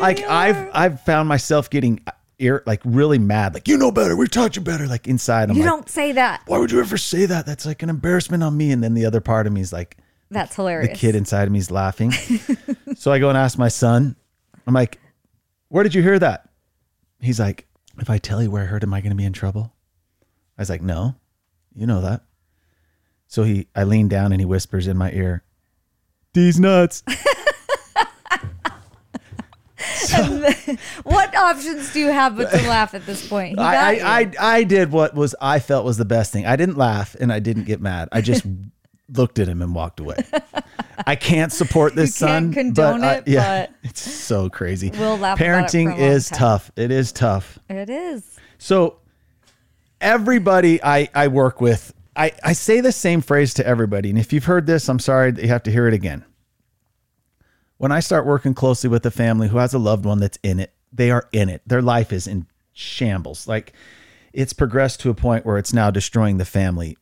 like 0.00 0.20
I've 0.22 0.70
I've 0.72 1.00
found 1.02 1.28
myself 1.28 1.70
getting 1.70 2.00
ir- 2.40 2.62
like 2.66 2.80
really 2.84 3.18
mad, 3.18 3.54
like 3.54 3.68
you 3.68 3.76
know 3.78 3.92
better, 3.92 4.16
we 4.16 4.26
taught 4.26 4.56
you 4.56 4.62
better. 4.62 4.86
Like 4.86 5.06
inside, 5.06 5.50
I'm 5.50 5.56
you 5.56 5.62
like, 5.62 5.70
don't 5.70 5.88
say 5.88 6.12
that. 6.12 6.42
why 6.46 6.58
would 6.58 6.70
you 6.72 6.80
ever 6.80 6.96
say 6.96 7.26
that? 7.26 7.46
That's 7.46 7.66
like 7.66 7.82
an 7.82 7.90
embarrassment 7.90 8.42
on 8.42 8.56
me. 8.56 8.72
And 8.72 8.82
then 8.82 8.94
the 8.94 9.06
other 9.06 9.20
part 9.20 9.46
of 9.46 9.52
me 9.52 9.60
is 9.60 9.72
like, 9.72 9.96
That's 10.30 10.56
hilarious. 10.56 10.90
the 10.90 10.94
kid 10.96 11.14
inside 11.14 11.44
of 11.44 11.52
me 11.52 11.58
is 11.58 11.70
laughing. 11.70 12.12
so 12.96 13.12
I 13.12 13.18
go 13.18 13.28
and 13.28 13.38
ask 13.38 13.58
my 13.58 13.68
son, 13.68 14.16
I'm 14.66 14.74
like, 14.74 14.98
where 15.68 15.84
did 15.84 15.94
you 15.94 16.02
hear 16.02 16.18
that? 16.18 16.48
He's 17.20 17.38
like, 17.38 17.66
if 17.98 18.08
I 18.10 18.18
tell 18.18 18.42
you 18.42 18.50
where 18.50 18.62
I 18.62 18.66
heard, 18.66 18.82
am 18.82 18.94
I 18.94 19.00
going 19.00 19.10
to 19.10 19.16
be 19.16 19.24
in 19.24 19.32
trouble? 19.32 19.72
I 20.58 20.62
was 20.62 20.70
like, 20.70 20.82
no, 20.82 21.14
you 21.74 21.86
know 21.86 22.00
that. 22.00 22.22
So 23.26 23.44
he, 23.44 23.68
I 23.76 23.84
lean 23.84 24.08
down 24.08 24.32
and 24.32 24.40
he 24.40 24.44
whispers 24.44 24.86
in 24.86 24.96
my 24.98 25.12
ear, 25.12 25.44
these 26.34 26.58
nuts. 26.58 27.02
What 31.04 31.34
options 31.34 31.92
do 31.92 32.00
you 32.00 32.08
have 32.08 32.36
but 32.36 32.50
to 32.50 32.56
laugh 32.68 32.94
at 32.94 33.06
this 33.06 33.26
point? 33.26 33.58
I. 33.58 33.98
I, 33.98 34.20
I, 34.20 34.32
I 34.40 34.64
did 34.64 34.92
what 34.92 35.14
was 35.14 35.34
I 35.40 35.58
felt 35.58 35.84
was 35.84 35.96
the 35.96 36.04
best 36.04 36.32
thing. 36.32 36.46
I 36.46 36.56
didn't 36.56 36.76
laugh 36.76 37.14
and 37.18 37.32
I 37.32 37.38
didn't 37.40 37.64
get 37.64 37.80
mad. 37.80 38.08
I 38.12 38.20
just 38.20 38.44
looked 39.12 39.38
at 39.38 39.48
him 39.48 39.60
and 39.62 39.74
walked 39.74 39.98
away. 40.00 40.16
I 41.06 41.16
can't 41.16 41.52
support 41.52 41.94
this 41.96 42.20
You 42.20 42.26
can't 42.26 42.44
son. 42.46 42.52
condone 42.52 43.00
but 43.00 43.18
it, 43.26 43.28
yeah, 43.32 43.66
but- 43.66 43.74
it's 43.82 44.00
so 44.00 44.48
crazy. 44.50 44.90
We'll 44.90 45.16
laugh 45.18 45.40
about 45.40 45.44
it 45.64 45.70
for 45.70 45.90
a 45.90 45.94
Parenting 45.94 45.98
is 45.98 46.28
time. 46.28 46.38
tough. 46.38 46.70
It 46.76 46.90
is 46.90 47.10
tough. 47.12 47.58
it 47.68 47.90
is. 47.90 48.38
So 48.58 48.98
everybody 50.00 50.82
I, 50.82 51.08
I 51.14 51.28
work 51.28 51.60
with, 51.60 51.92
I, 52.16 52.32
I 52.44 52.52
say 52.52 52.80
the 52.80 52.92
same 52.92 53.20
phrase 53.20 53.54
to 53.54 53.66
everybody. 53.66 54.10
And 54.10 54.18
if 54.18 54.32
you've 54.32 54.44
heard 54.44 54.66
this, 54.66 54.88
I'm 54.88 54.98
sorry 54.98 55.30
that 55.32 55.42
you 55.42 55.48
have 55.48 55.62
to 55.64 55.70
hear 55.72 55.86
it 55.88 55.94
again. 55.94 56.24
When 57.80 57.92
I 57.92 58.00
start 58.00 58.26
working 58.26 58.52
closely 58.52 58.90
with 58.90 59.06
a 59.06 59.10
family 59.10 59.48
who 59.48 59.56
has 59.56 59.72
a 59.72 59.78
loved 59.78 60.04
one 60.04 60.20
that's 60.20 60.38
in 60.42 60.60
it, 60.60 60.74
they 60.92 61.10
are 61.10 61.26
in 61.32 61.48
it. 61.48 61.62
Their 61.66 61.80
life 61.80 62.12
is 62.12 62.26
in 62.26 62.46
shambles. 62.74 63.48
Like 63.48 63.72
it's 64.34 64.52
progressed 64.52 65.00
to 65.00 65.08
a 65.08 65.14
point 65.14 65.46
where 65.46 65.56
it's 65.56 65.72
now 65.72 65.90
destroying 65.90 66.36
the 66.36 66.44
family 66.44 66.98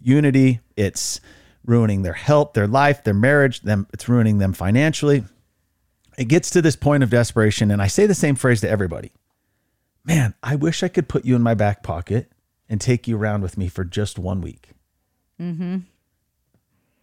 unity. 0.00 0.60
It's 0.78 1.20
ruining 1.62 2.04
their 2.04 2.14
health, 2.14 2.54
their 2.54 2.66
life, 2.66 3.04
their 3.04 3.12
marriage, 3.12 3.60
them 3.60 3.86
it's 3.92 4.08
ruining 4.08 4.38
them 4.38 4.54
financially. 4.54 5.24
It 6.16 6.28
gets 6.28 6.48
to 6.52 6.62
this 6.62 6.74
point 6.74 7.02
of 7.02 7.10
desperation. 7.10 7.70
And 7.70 7.82
I 7.82 7.88
say 7.88 8.06
the 8.06 8.14
same 8.14 8.34
phrase 8.34 8.62
to 8.62 8.70
everybody 8.70 9.12
man, 10.06 10.32
I 10.42 10.56
wish 10.56 10.82
I 10.82 10.88
could 10.88 11.06
put 11.06 11.26
you 11.26 11.36
in 11.36 11.42
my 11.42 11.52
back 11.52 11.82
pocket 11.82 12.32
and 12.66 12.80
take 12.80 13.06
you 13.06 13.18
around 13.18 13.42
with 13.42 13.58
me 13.58 13.68
for 13.68 13.84
just 13.84 14.18
one 14.18 14.40
week. 14.40 14.70
Mhm. 15.38 15.82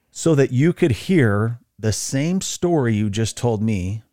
So 0.10 0.34
that 0.34 0.52
you 0.52 0.74
could 0.74 0.92
hear 0.92 1.60
the 1.82 1.92
same 1.92 2.42
story 2.42 2.94
you 2.94 3.10
just 3.10 3.36
told 3.36 3.62
me, 3.64 4.04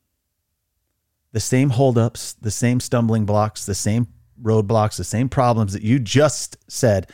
the 1.32 1.40
same 1.40 1.68
holdups, 1.70 2.32
the 2.32 2.50
same 2.50 2.80
stumbling 2.80 3.26
blocks, 3.26 3.66
the 3.66 3.74
same 3.74 4.06
roadblocks, 4.42 4.96
the 4.96 5.04
same 5.04 5.28
problems 5.28 5.74
that 5.74 5.82
you 5.82 5.98
just 5.98 6.56
said 6.70 7.10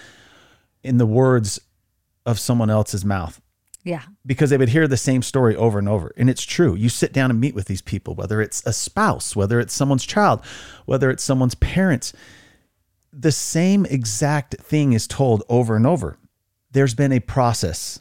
in 0.84 0.98
the 0.98 1.06
words 1.06 1.60
of 2.24 2.38
someone 2.38 2.70
else's 2.70 3.04
mouth 3.04 3.40
Yeah. 3.82 4.02
because 4.24 4.50
they 4.50 4.56
would 4.56 4.68
hear 4.68 4.86
the 4.86 4.96
same 4.96 5.22
story 5.22 5.56
over 5.56 5.80
and 5.80 5.88
over. 5.88 6.12
And 6.16 6.30
it's 6.30 6.44
true. 6.44 6.76
You 6.76 6.88
sit 6.88 7.12
down 7.12 7.30
and 7.32 7.40
meet 7.40 7.54
with 7.56 7.66
these 7.66 7.82
people, 7.82 8.14
whether 8.14 8.40
it's 8.40 8.62
a 8.64 8.72
spouse, 8.72 9.34
whether 9.34 9.58
it's 9.58 9.74
someone's 9.74 10.06
child, 10.06 10.40
whether 10.86 11.10
it's 11.10 11.24
someone's 11.24 11.56
parents, 11.56 12.12
the 13.12 13.32
same 13.32 13.86
exact 13.86 14.54
thing 14.60 14.92
is 14.92 15.08
told 15.08 15.42
over 15.48 15.74
and 15.74 15.86
over. 15.86 16.16
There's 16.70 16.94
been 16.94 17.12
a 17.12 17.20
process 17.20 18.00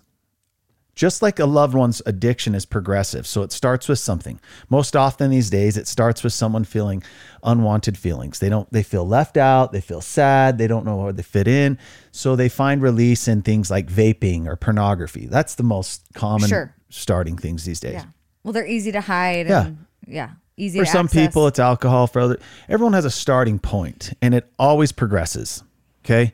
Just 0.95 1.23
like 1.23 1.39
a 1.39 1.45
loved 1.45 1.73
one's 1.73 2.01
addiction 2.05 2.53
is 2.53 2.65
progressive. 2.65 3.25
So 3.25 3.41
it 3.41 3.51
starts 3.51 3.87
with 3.87 3.97
something. 3.97 4.39
Most 4.69 4.95
often 4.95 5.31
these 5.31 5.49
days, 5.49 5.75
it 5.75 5.87
starts 5.87 6.23
with 6.23 6.33
someone 6.33 6.63
feeling 6.65 7.01
unwanted 7.43 7.97
feelings. 7.97 8.37
They 8.39 8.49
don't, 8.49 8.71
they 8.71 8.83
feel 8.83 9.07
left 9.07 9.35
out, 9.35 9.71
they 9.71 9.81
feel 9.81 10.01
sad, 10.01 10.59
they 10.59 10.67
don't 10.67 10.85
know 10.85 10.97
where 10.97 11.11
they 11.11 11.23
fit 11.23 11.47
in. 11.47 11.79
So 12.11 12.35
they 12.35 12.47
find 12.47 12.81
release 12.81 13.27
in 13.27 13.41
things 13.41 13.71
like 13.71 13.87
vaping 13.87 14.45
or 14.45 14.55
pornography. 14.55 15.25
That's 15.25 15.55
the 15.55 15.63
most 15.63 16.03
common 16.13 16.47
Sure. 16.49 16.75
starting 16.89 17.37
things 17.37 17.65
these 17.65 17.79
days. 17.79 17.93
Yeah. 17.93 18.05
Well, 18.43 18.53
they're 18.53 18.67
easy 18.67 18.91
to 18.91 19.01
hide. 19.01 19.47
Yeah. 19.47 19.65
And, 19.65 19.85
yeah. 20.07 20.29
Easy 20.57 20.77
For 20.77 20.85
some 20.85 21.07
access. 21.07 21.27
people, 21.27 21.47
it's 21.47 21.57
alcohol. 21.57 22.05
For 22.05 22.19
other, 22.19 22.37
everyone 22.69 22.93
has 22.93 23.05
a 23.05 23.09
starting 23.09 23.57
point, 23.57 24.13
and 24.21 24.35
it 24.35 24.47
always 24.59 24.91
progresses. 24.91 25.63
Okay, 26.05 26.31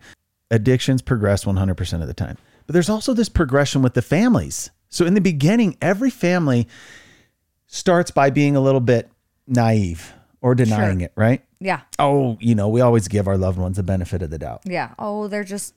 addictions 0.52 1.02
progress 1.02 1.46
100% 1.46 2.02
of 2.02 2.08
the 2.08 2.14
time, 2.14 2.38
but 2.70 2.74
there's 2.74 2.88
also 2.88 3.16
this 3.16 3.30
progression 3.30 3.82
with 3.82 3.96
the 3.96 4.02
families. 4.04 4.70
So 4.90 5.08
in 5.08 5.16
the 5.16 5.22
beginning, 5.22 5.76
every 5.82 6.12
family 6.12 6.68
starts 7.66 8.12
by 8.12 8.30
being 8.30 8.56
a 8.56 8.60
little 8.60 8.80
bit 8.80 9.10
naive 9.48 10.14
or 10.40 10.54
denying 10.54 11.00
Sure. 11.00 11.06
it, 11.08 11.14
right? 11.16 11.44
Yeah. 11.60 11.80
Oh, 11.98 12.38
you 12.40 12.54
know, 12.54 12.70
we 12.70 12.82
always 12.82 13.08
give 13.08 13.28
our 13.28 13.40
loved 13.40 13.58
ones 13.58 13.78
the 13.78 13.82
benefit 13.84 14.22
of 14.22 14.30
the 14.30 14.38
doubt. 14.38 14.62
Yeah. 14.66 14.92
Oh, 15.00 15.28
they're 15.28 15.44
just 15.44 15.74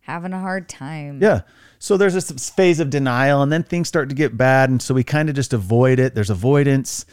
having 0.00 0.32
a 0.32 0.40
hard 0.40 0.66
time. 0.66 1.18
Yeah. 1.20 1.42
So 1.78 1.98
there's 1.98 2.14
this 2.14 2.48
phase 2.48 2.80
of 2.80 2.88
denial, 2.88 3.42
and 3.42 3.52
then 3.52 3.62
things 3.62 3.88
start 3.88 4.08
to 4.08 4.14
get 4.14 4.34
bad. 4.34 4.70
And 4.70 4.80
so 4.80 4.94
we 4.94 5.04
kind 5.04 5.28
of 5.28 5.34
just 5.34 5.52
avoid 5.52 5.98
it. 5.98 6.14
There's 6.14 6.30
avoidance. 6.30 7.04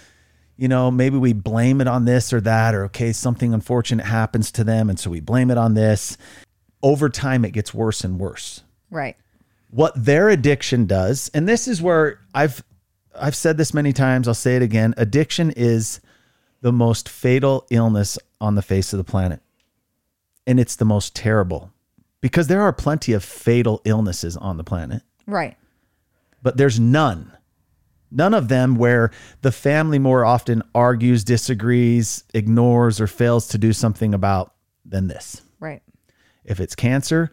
You 0.56 0.70
know, 0.70 0.90
maybe 0.90 1.18
we 1.18 1.34
blame 1.34 1.82
it 1.82 1.88
on 1.90 2.06
this 2.06 2.32
or 2.32 2.40
that, 2.40 2.74
or 2.74 2.86
okay, 2.86 3.12
something 3.12 3.54
unfortunate 3.54 4.06
happens 4.06 4.54
to 4.54 4.64
them. 4.64 4.90
And 4.90 4.98
so 4.98 5.10
we 5.10 5.20
blame 5.20 5.52
it 5.52 5.58
on 5.58 5.74
this. 5.74 6.18
Over 6.82 7.10
time, 7.10 7.44
it 7.44 7.52
gets 7.52 7.74
worse 7.74 8.06
and 8.06 8.18
worse. 8.18 8.62
Right. 8.96 9.18
What 9.72 9.94
their 9.96 10.30
addiction 10.30 10.86
does, 10.86 11.30
and 11.34 11.48
this 11.48 11.68
is 11.68 11.82
where 11.82 12.22
I've 12.34 12.64
I've 13.20 13.36
said 13.36 13.58
this 13.58 13.74
many 13.74 13.94
times, 13.94 14.28
I'll 14.28 14.34
say 14.34 14.56
it 14.56 14.62
again. 14.62 14.94
Addiction 14.98 15.52
is 15.56 16.00
the 16.62 16.72
most 16.72 17.08
fatal 17.10 17.66
illness 17.70 18.18
on 18.42 18.56
the 18.56 18.62
face 18.62 18.92
of 18.94 18.98
the 18.98 19.04
planet. 19.04 19.42
And 20.48 20.60
it's 20.60 20.76
the 20.76 20.86
most 20.86 21.16
terrible 21.16 21.72
because 22.22 22.48
there 22.48 22.62
are 22.62 22.74
plenty 22.74 23.14
of 23.14 23.24
fatal 23.24 23.82
illnesses 23.86 24.36
on 24.38 24.58
the 24.58 24.64
planet 24.64 25.02
Right. 25.28 25.58
but 26.42 26.58
there's 26.58 26.80
none. 26.80 27.32
None 28.12 28.34
of 28.34 28.48
them 28.48 28.76
where 28.76 29.12
the 29.42 29.52
family 29.52 30.00
more 30.00 30.24
often 30.26 30.62
argues, 30.74 31.24
disagrees, 31.24 32.24
ignores, 32.34 33.02
or 33.02 33.08
fails 33.08 33.48
to 33.50 33.58
do 33.58 33.74
something 33.74 34.14
about 34.14 34.54
than 34.86 35.08
this. 35.08 35.42
Right. 35.60 35.82
If 36.44 36.60
it's 36.60 36.76
cancer, 36.76 37.32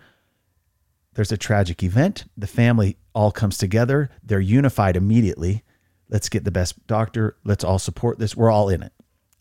there's 1.14 1.32
a 1.32 1.36
tragic 1.36 1.82
event. 1.82 2.24
The 2.36 2.46
family 2.46 2.96
all 3.14 3.30
comes 3.30 3.58
together. 3.58 4.10
They're 4.22 4.40
unified 4.40 4.96
immediately. 4.96 5.62
Let's 6.08 6.28
get 6.28 6.44
the 6.44 6.50
best 6.50 6.86
doctor. 6.86 7.36
Let's 7.44 7.64
all 7.64 7.78
support 7.78 8.18
this. 8.18 8.36
We're 8.36 8.50
all 8.50 8.68
in 8.68 8.82
it. 8.82 8.92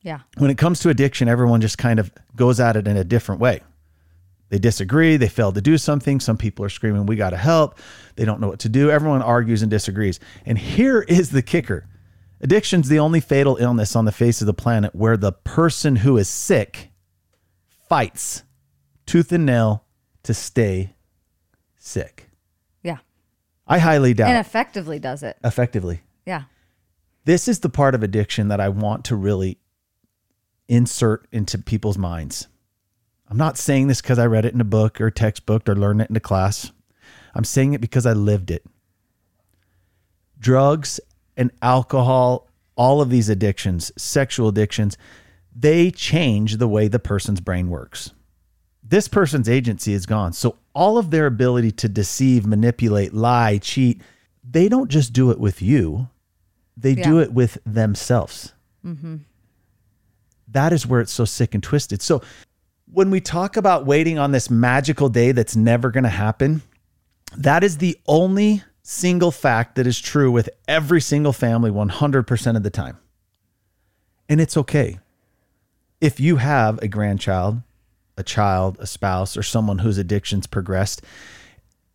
Yeah. 0.02 0.22
When 0.38 0.52
it 0.52 0.58
comes 0.58 0.80
to 0.82 0.90
addiction, 0.90 1.28
everyone 1.28 1.62
just 1.62 1.78
kind 1.78 2.00
of 2.00 2.12
goes 2.36 2.60
at 2.60 2.76
it 2.76 2.88
in 2.88 2.98
a 2.98 3.04
different 3.04 3.40
way. 3.40 3.62
They 4.50 4.60
disagree. 4.60 5.16
They 5.16 5.30
fail 5.30 5.54
to 5.54 5.62
do 5.62 5.78
something. 5.78 6.20
Some 6.20 6.38
people 6.38 6.66
are 6.66 6.70
screaming, 6.70 7.06
We 7.06 7.16
got 7.16 7.30
to 7.30 7.38
help. 7.38 7.78
They 8.16 8.26
don't 8.26 8.42
know 8.42 8.50
what 8.50 8.60
to 8.60 8.70
do. 8.70 8.92
Everyone 8.92 9.22
argues 9.22 9.62
and 9.62 9.72
disagrees. 9.72 10.20
And 10.46 10.58
here 10.58 11.02
is 11.08 11.30
the 11.32 11.42
kicker 11.42 11.88
addiction's 12.42 12.90
the 12.90 13.00
only 13.00 13.20
fatal 13.20 13.58
illness 13.58 13.96
on 13.96 14.06
the 14.06 14.12
face 14.12 14.42
of 14.42 14.48
the 14.48 14.54
planet 14.54 14.96
where 14.96 15.16
the 15.16 15.32
person 15.32 15.98
who 15.98 16.18
is 16.18 16.28
sick 16.28 16.90
fights 17.88 18.44
tooth 19.06 19.32
and 19.32 19.46
nail 19.46 19.86
to 20.24 20.34
stay 20.34 20.96
sick. 21.84 22.30
Yeah. 22.84 22.98
I 23.68 23.80
highly 23.80 24.14
doubt 24.14 24.30
And 24.30 24.38
effectively 24.38 25.00
does 25.00 25.24
it. 25.24 25.38
effectively. 25.44 26.02
Yeah. 26.26 26.44
This 27.26 27.48
is 27.48 27.60
the 27.60 27.70
part 27.70 27.96
of 27.96 28.04
addiction 28.04 28.48
that 28.48 28.60
I 28.60 28.70
want 28.70 29.06
to 29.06 29.16
really 29.16 29.58
insert 30.68 31.28
into 31.32 31.58
people's 31.58 31.98
minds. 31.98 32.48
I'm 33.30 33.38
not 33.38 33.58
saying 33.58 33.88
this 33.88 34.02
because 34.02 34.20
I 34.20 34.26
read 34.26 34.46
it 34.46 34.54
in 34.54 34.62
a 34.62 34.66
book 34.66 35.00
or 35.02 35.10
textbook 35.10 35.68
or 35.68 35.76
learned 35.76 36.02
it 36.02 36.10
in 36.10 36.16
a 36.16 36.20
class. 36.22 36.72
I'm 37.34 37.44
saying 37.44 37.74
it 37.74 37.82
because 37.82 38.06
I 38.06 38.14
lived 38.14 38.52
it. 38.52 38.66
Drugs 40.40 41.00
and 41.38 41.52
alcohol, 41.62 42.48
all 42.76 43.02
of 43.02 43.10
these 43.10 43.30
addictions, 43.30 43.92
sexual 43.98 44.50
addictions, 44.50 44.98
they 45.56 45.92
change 45.92 46.58
the 46.58 46.68
way 46.68 46.88
the 46.88 47.00
person's 47.00 47.42
brain 47.42 47.70
works. 47.70 48.12
This 48.84 49.08
person's 49.08 49.48
agency 49.48 49.94
is 49.94 50.06
gone. 50.06 50.34
So 50.34 50.58
all 50.74 50.98
of 50.98 51.12
their 51.12 51.26
ability 51.26 51.72
to 51.72 51.90
deceive, 51.90 52.46
manipulate, 52.46 53.14
lie, 53.14 53.58
cheat, 53.58 54.02
they 54.44 54.70
don't 54.70 54.90
just 54.90 55.14
do 55.14 55.32
it 55.32 55.40
with 55.40 55.62
you, 55.62 56.08
they 56.78 56.96
do 56.96 57.20
it 57.20 57.34
with 57.34 57.58
themselves. 57.66 58.54
Mm-hmm. 58.86 59.18
That 60.48 60.74
is 60.74 60.88
where 60.88 61.02
it's 61.02 61.12
so 61.12 61.26
sick 61.26 61.54
and 61.54 61.64
twisted. 61.64 62.02
So 62.02 62.22
when 62.92 63.10
we 63.10 63.22
talk 63.22 63.56
about 63.56 63.86
waiting 63.86 64.18
on 64.18 64.32
this 64.32 64.50
magical 64.50 65.10
day 65.10 65.32
that's 65.32 65.56
never 65.56 65.92
going 65.92 66.04
to 66.04 66.10
happen, 66.10 66.62
that 67.38 67.64
is 67.64 67.78
the 67.78 67.98
only 68.08 68.64
single 68.84 69.32
fact 69.32 69.76
that 69.76 69.88
is 69.88 70.00
true 70.00 70.32
with 70.32 70.50
every 70.68 71.02
single 71.02 71.34
family 71.34 71.72
100% 71.72 72.56
of 72.56 72.64
the 72.64 72.70
time. 72.70 72.98
And 74.28 74.42
it's 74.42 74.58
okay. 74.58 75.00
If 76.00 76.20
you 76.20 76.38
have 76.38 76.80
a 76.82 76.88
grandchild, 76.88 77.62
a 78.22 78.24
child, 78.24 78.78
a 78.80 78.88
spouse, 78.88 79.36
or 79.36 79.44
someone 79.44 79.80
whose 79.80 79.98
addictions 79.98 80.48
progressed, 80.48 81.02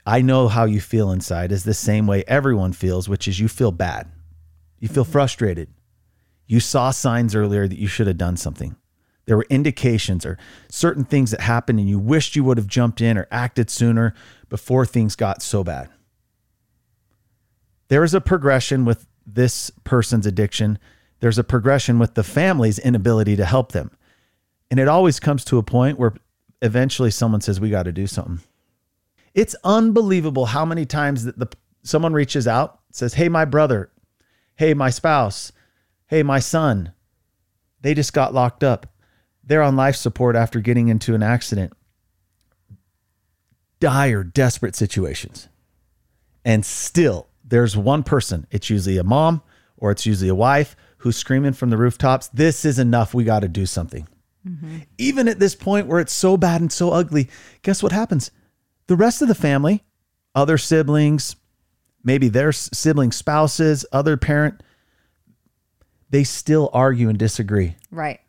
I 0.05 0.21
know 0.21 0.49
how 0.49 0.65
you 0.65 0.81
feel 0.81 1.11
inside 1.11 1.51
is 1.51 1.65
the 1.65 1.73
same 1.73 2.07
way 2.07 2.25
everyone 2.27 2.73
feels, 2.73 3.09
which 3.09 3.27
is 3.27 3.41
you 3.41 3.49
feel 3.49 3.73
bad. 3.73 4.11
You 4.79 4.89
feel 4.89 5.05
frustrated. 5.05 5.69
You 6.47 6.61
saw 6.61 6.91
signs 6.91 7.35
earlier 7.35 7.67
that 7.67 7.79
you 7.79 7.89
should 7.89 8.07
have 8.07 8.19
done 8.19 8.37
something. 8.37 8.77
There 9.25 9.37
were 9.37 9.47
indications 9.51 10.25
or 10.25 10.39
certain 10.71 11.05
things 11.05 11.33
that 11.33 11.41
happened, 11.41 11.81
and 11.81 11.89
you 11.89 11.99
wished 11.99 12.37
you 12.37 12.45
would 12.45 12.59
have 12.59 12.69
jumped 12.69 13.01
in 13.01 13.19
or 13.19 13.27
acted 13.31 13.71
sooner 13.71 14.15
before 14.49 14.87
things 14.87 15.17
got 15.17 15.43
so 15.43 15.65
bad. 15.65 15.89
There 17.89 18.05
is 18.05 18.15
a 18.15 18.21
progression 18.21 18.85
with 18.85 19.07
this 19.27 19.71
person's 19.83 20.27
addiction. 20.27 20.79
There's 21.21 21.39
a 21.39 21.45
progression 21.45 21.99
with 21.99 22.15
the 22.15 22.23
family's 22.23 22.79
inability 22.79 23.37
to 23.37 23.45
help 23.45 23.73
them. 23.73 23.91
And 24.71 24.81
it 24.81 24.89
always 24.89 25.21
comes 25.21 25.45
to 25.47 25.59
a 25.59 25.63
point 25.63 25.99
where 25.99 26.15
eventually 26.63 27.11
someone 27.11 27.41
says, 27.41 27.61
We 27.61 27.71
got 27.71 27.85
to 27.85 27.93
do 27.93 28.07
something. 28.07 28.41
It's 29.35 29.57
unbelievable 29.65 30.47
how 30.47 30.65
many 30.65 30.87
times 30.87 31.25
that 31.25 31.39
the 31.39 31.49
someone 31.83 32.13
reaches 32.13 32.49
out, 32.49 32.81
says, 32.91 33.15
Hey, 33.15 33.29
my 33.29 33.45
brother, 33.45 33.91
hey, 34.57 34.75
my 34.75 34.91
spouse, 34.91 35.53
hey, 36.07 36.23
my 36.23 36.39
son, 36.39 36.93
they 37.81 37.95
just 37.95 38.13
got 38.13 38.35
locked 38.35 38.65
up. 38.65 38.87
They're 39.45 39.63
on 39.63 39.77
life 39.77 39.97
support 39.97 40.35
after 40.35 40.61
getting 40.61 40.89
into 40.89 41.15
an 41.15 41.23
accident. 41.23 41.73
Dire, 43.79 44.25
desperate 44.25 44.75
situations. 44.75 45.49
And 46.45 46.65
still, 46.65 47.29
there's 47.45 47.77
one 47.77 48.03
person, 48.03 48.47
it's 48.51 48.71
usually 48.71 48.99
a 48.99 49.05
mom 49.05 49.43
or 49.77 49.91
it's 49.91 50.07
usually 50.07 50.31
a 50.31 50.35
wife 50.35 50.75
who's 50.99 51.17
screaming 51.17 51.53
from 51.53 51.71
the 51.71 51.77
rooftops, 51.77 52.29
This 52.29 52.65
is 52.65 52.79
enough. 52.79 53.15
We 53.15 53.25
got 53.25 53.41
to 53.41 53.49
do 53.49 53.67
something. 53.67 54.09
Mm-hmm. 54.47 54.79
Even 54.99 55.29
at 55.29 55.39
this 55.39 55.55
point 55.55 55.87
where 55.87 56.01
it's 56.01 56.13
so 56.13 56.37
bad 56.37 56.61
and 56.61 56.73
so 56.73 56.91
ugly, 56.91 57.29
guess 57.63 57.83
what 57.83 57.93
happens? 57.93 58.31
The 58.87 58.97
rest 58.97 59.21
of 59.23 59.29
the 59.29 59.35
family, 59.35 59.85
other 60.35 60.57
siblings, 60.59 61.35
maybe 62.05 62.29
their 62.29 62.53
sibling 62.53 63.11
spouses, 63.13 63.85
other 63.93 64.17
parent, 64.17 64.63
they 66.11 66.23
still 66.23 66.71
argue 66.73 67.09
and 67.09 67.19
disagree. 67.19 67.75
Right. 67.91 68.21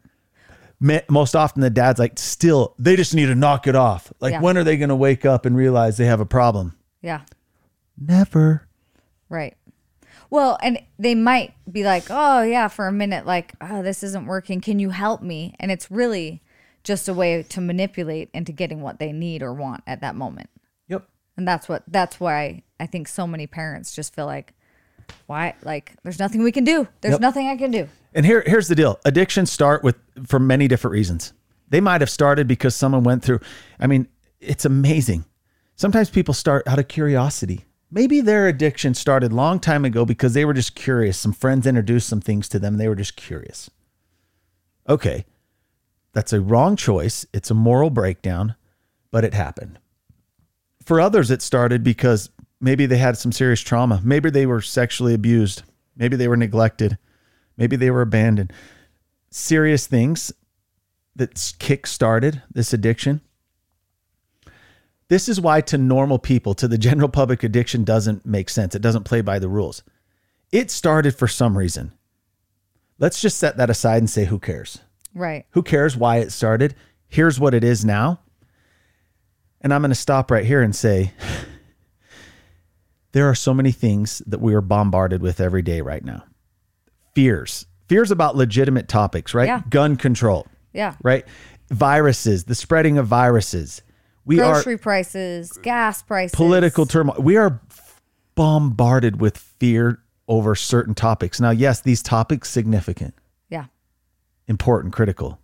Most 0.79 1.35
often, 1.35 1.61
the 1.61 1.69
dad's 1.69 1.99
like, 1.99 2.17
still, 2.19 2.75
they 2.77 2.95
just 2.95 3.13
need 3.15 3.27
to 3.27 3.35
knock 3.35 3.67
it 3.67 3.75
off. 3.75 4.11
Like, 4.19 4.33
Yeah. 4.33 4.41
when 4.41 4.57
are 4.57 4.63
they 4.63 4.77
going 4.77 4.89
to 4.89 4.95
wake 4.95 5.25
up 5.25 5.45
and 5.45 5.55
realize 5.55 5.97
they 5.97 6.05
have 6.05 6.19
a 6.19 6.25
problem? 6.25 6.75
Yeah. 7.01 7.21
Never. 7.99 8.67
Right. 9.29 9.55
Well, 10.29 10.57
and 10.61 10.79
they 10.99 11.15
might 11.15 11.53
be 11.71 11.83
like, 11.83 12.05
oh, 12.09 12.41
yeah, 12.41 12.67
for 12.67 12.87
a 12.87 12.91
minute, 12.91 13.25
like, 13.25 13.53
oh, 13.61 13.81
this 13.81 14.03
isn't 14.03 14.25
working. 14.25 14.61
Can 14.61 14.79
you 14.79 14.89
help 14.89 15.21
me? 15.21 15.55
And 15.59 15.71
it's 15.71 15.89
really 15.89 16.41
just 16.83 17.07
a 17.07 17.13
way 17.13 17.43
to 17.43 17.61
manipulate 17.61 18.29
into 18.33 18.51
getting 18.51 18.81
what 18.81 18.99
they 18.99 19.11
need 19.11 19.41
or 19.41 19.53
want 19.53 19.83
at 19.87 20.01
that 20.01 20.15
moment. 20.15 20.49
Yep. 20.87 21.07
And 21.37 21.47
that's 21.47 21.67
what, 21.69 21.83
that's 21.87 22.19
why 22.19 22.63
I 22.79 22.85
think 22.87 23.07
so 23.07 23.25
many 23.27 23.47
parents 23.47 23.95
just 23.95 24.13
feel 24.15 24.25
like, 24.25 24.53
why? 25.27 25.53
Like, 25.63 25.93
there's 26.03 26.19
nothing 26.19 26.43
we 26.43 26.51
can 26.51 26.63
do. 26.65 26.87
There's 27.01 27.13
Yep. 27.13 27.21
nothing 27.21 27.47
I 27.47 27.55
can 27.55 27.71
do. 27.71 27.87
And 28.13 28.25
here, 28.25 28.43
here's 28.45 28.67
the 28.67 28.75
deal: 28.75 28.99
addictions 29.05 29.51
start 29.51 29.83
with 29.83 29.95
for 30.25 30.39
many 30.39 30.67
different 30.67 30.91
reasons. 30.93 31.33
They 31.69 31.79
might 31.79 32.01
have 32.01 32.09
started 32.09 32.47
because 32.47 32.75
someone 32.75 33.03
went 33.03 33.23
through. 33.23 33.39
I 33.79 33.87
mean, 33.87 34.07
it's 34.41 34.65
amazing. 34.65 35.23
Sometimes 35.75 36.09
people 36.09 36.33
start 36.33 36.67
out 36.67 36.79
of 36.79 36.87
curiosity. 36.87 37.65
Maybe 37.89 38.19
their 38.19 38.47
addiction 38.47 38.93
started 38.93 39.31
long 39.31 39.59
time 39.59 39.85
ago 39.85 40.05
because 40.05 40.33
they 40.33 40.43
were 40.43 40.53
just 40.53 40.75
curious. 40.75 41.17
Some 41.17 41.31
friends 41.31 41.65
introduced 41.65 42.09
some 42.09 42.19
things 42.19 42.49
to 42.49 42.59
them. 42.59 42.77
They 42.77 42.89
were 42.89 42.95
just 42.95 43.15
curious. 43.15 43.69
Okay, 44.89 45.25
that's 46.13 46.33
a 46.33 46.41
wrong 46.41 46.75
choice. 46.75 47.25
It's 47.33 47.51
a 47.51 47.53
moral 47.53 47.89
breakdown, 47.89 48.55
but 49.11 49.23
it 49.23 49.33
happened. 49.33 49.79
For 50.83 50.99
others, 50.99 51.31
it 51.31 51.41
started 51.41 51.83
because 51.83 52.29
maybe 52.59 52.85
they 52.85 52.97
had 52.97 53.17
some 53.17 53.31
serious 53.31 53.61
trauma. 53.61 54.01
Maybe 54.03 54.29
they 54.29 54.45
were 54.45 54.61
sexually 54.61 55.13
abused. 55.13 55.63
Maybe 55.95 56.15
they 56.15 56.27
were 56.27 56.37
neglected. 56.37 56.97
Maybe 57.57 57.75
they 57.75 57.91
were 57.91 58.01
abandoned. 58.01 58.53
Serious 59.29 59.87
things 59.87 60.31
that 61.15 61.53
kick 61.59 61.87
started 61.87 62.41
this 62.51 62.73
addiction. 62.73 63.21
This 65.09 65.29
is 65.29 65.39
why, 65.39 65.61
to 65.61 65.77
normal 65.77 66.19
people, 66.19 66.53
to 66.55 66.67
the 66.67 66.77
general 66.77 67.07
public, 67.09 67.43
addiction 67.43 67.83
doesn't 67.83 68.25
make 68.25 68.49
sense. 68.49 68.75
It 68.75 68.81
doesn't 68.81 69.03
play 69.05 69.21
by 69.21 69.39
the 69.39 69.47
rules. 69.47 69.83
It 70.51 70.69
started 70.69 71.15
for 71.15 71.27
some 71.27 71.57
reason. 71.57 71.93
Let's 72.99 73.21
just 73.21 73.37
set 73.37 73.57
that 73.57 73.69
aside 73.69 73.97
and 73.99 74.09
say, 74.09 74.25
who 74.25 74.39
cares? 74.39 74.79
Right. 75.13 75.45
Who 75.51 75.63
cares 75.63 75.95
why 75.95 76.17
it 76.17 76.31
started? 76.31 76.75
Here's 77.07 77.39
what 77.39 77.53
it 77.53 77.63
is 77.63 77.85
now. 77.85 78.19
And 79.61 79.73
I'm 79.73 79.81
going 79.81 79.91
to 79.91 79.95
stop 79.95 80.29
right 80.29 80.45
here 80.45 80.61
and 80.61 80.75
say 80.75 81.13
there 83.13 83.29
are 83.29 83.35
so 83.35 83.53
many 83.53 83.71
things 83.71 84.21
that 84.27 84.41
we 84.41 84.53
are 84.53 84.61
bombarded 84.61 85.21
with 85.21 85.39
every 85.39 85.61
day 85.61 85.81
right 85.81 86.03
now. 86.03 86.23
Fears, 87.15 87.65
fears 87.87 88.11
about 88.11 88.35
legitimate 88.35 88.87
topics, 88.87 89.33
right? 89.33 89.47
Yeah. 89.47 89.61
Gun 89.69 89.95
control, 89.95 90.47
Yeah. 90.73 90.95
right? 91.01 91.25
Viruses, 91.69 92.43
the 92.43 92.55
spreading 92.55 92.97
of 92.97 93.07
viruses. 93.07 93.81
We 94.27 94.35
Grocery 94.35 94.73
are 94.73 94.77
prices, 94.77 95.53
gas 95.63 96.03
prices, 96.03 96.35
political 96.35 96.85
turmoil. 96.85 97.15
We 97.17 97.37
are 97.37 97.61
bombarded 98.35 99.21
with 99.21 99.37
fear 99.37 99.99
over 100.27 100.53
certain 100.53 100.93
topics. 100.93 101.39
Now, 101.39 101.51
yes, 101.51 101.79
these 101.79 102.03
topics 102.03 102.49
significant 102.49 103.13
Yeah. 103.49 103.65
important, 104.47 104.93
critical. 104.93 105.39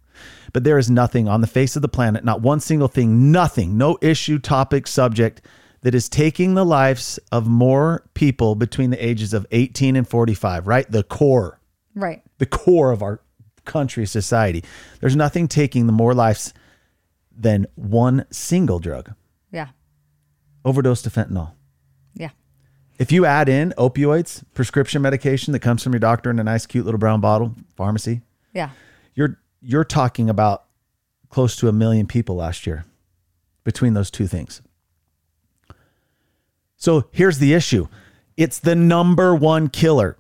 But 0.52 0.66
there 0.66 0.78
is 0.78 0.90
nothing 0.92 1.30
on 1.30 1.40
the 1.40 1.48
face 1.48 1.78
of 1.78 1.82
the 1.82 1.88
planet, 1.88 2.26
not 2.26 2.42
one 2.42 2.60
single 2.60 2.90
thing, 2.90 3.32
nothing, 3.32 3.78
no 3.78 3.98
issue, 4.02 4.38
topic, 4.38 4.86
subject 4.86 5.42
that 5.82 5.96
is 5.96 6.10
taking 6.10 6.54
the 6.54 6.66
lives 6.66 7.18
of 7.32 7.48
more 7.48 8.04
people 8.14 8.54
between 8.56 8.90
the 8.90 9.04
ages 9.06 9.34
of 9.34 9.48
18 9.52 9.96
and 9.96 10.08
45, 10.08 10.68
right? 10.68 10.90
The 10.92 11.04
core, 11.04 11.60
Right. 11.96 12.22
the 12.38 12.46
core 12.46 12.92
of 12.92 13.02
our 13.02 13.22
country, 13.64 14.06
society. 14.06 14.62
There's 15.00 15.16
nothing 15.16 15.48
taking 15.48 15.88
the 15.88 15.94
more 15.94 16.14
lives 16.14 16.54
than 17.38 17.68
one 17.76 18.26
single 18.32 18.80
drug, 18.80 19.14
Yeah. 19.52 19.70
overdose 20.66 21.02
to 21.04 21.10
fentanyl. 21.10 21.54
Yeah. 22.14 22.30
If 23.00 23.12
you 23.12 23.26
add 23.26 23.50
in 23.50 23.74
opioids, 23.78 24.44
prescription 24.54 25.02
medication 25.02 25.52
that 25.54 25.60
comes 25.60 25.84
from 25.84 25.94
your 25.94 26.00
doctor 26.00 26.30
in 26.30 26.40
a 26.40 26.44
nice, 26.44 26.66
cute 26.66 26.86
little 26.86 27.00
brown 27.00 27.22
bottle, 27.22 27.56
pharmacy, 27.76 28.22
Yeah. 28.54 28.70
you're 29.16 29.40
you're 29.66 29.86
talking 29.86 30.30
about 30.30 30.66
close 31.30 31.56
to 31.56 31.70
a 31.70 31.72
million 31.72 32.06
people 32.06 32.36
last 32.36 32.68
year 32.68 32.84
between 33.64 33.94
those 33.94 34.12
two 34.12 34.28
things. 34.28 34.62
So 36.76 37.06
here's 37.12 37.40
the 37.40 37.54
issue. 37.54 37.88
It's 38.36 38.60
the 38.60 38.76
number 38.76 39.34
one 39.34 39.70
killer. 39.70 40.18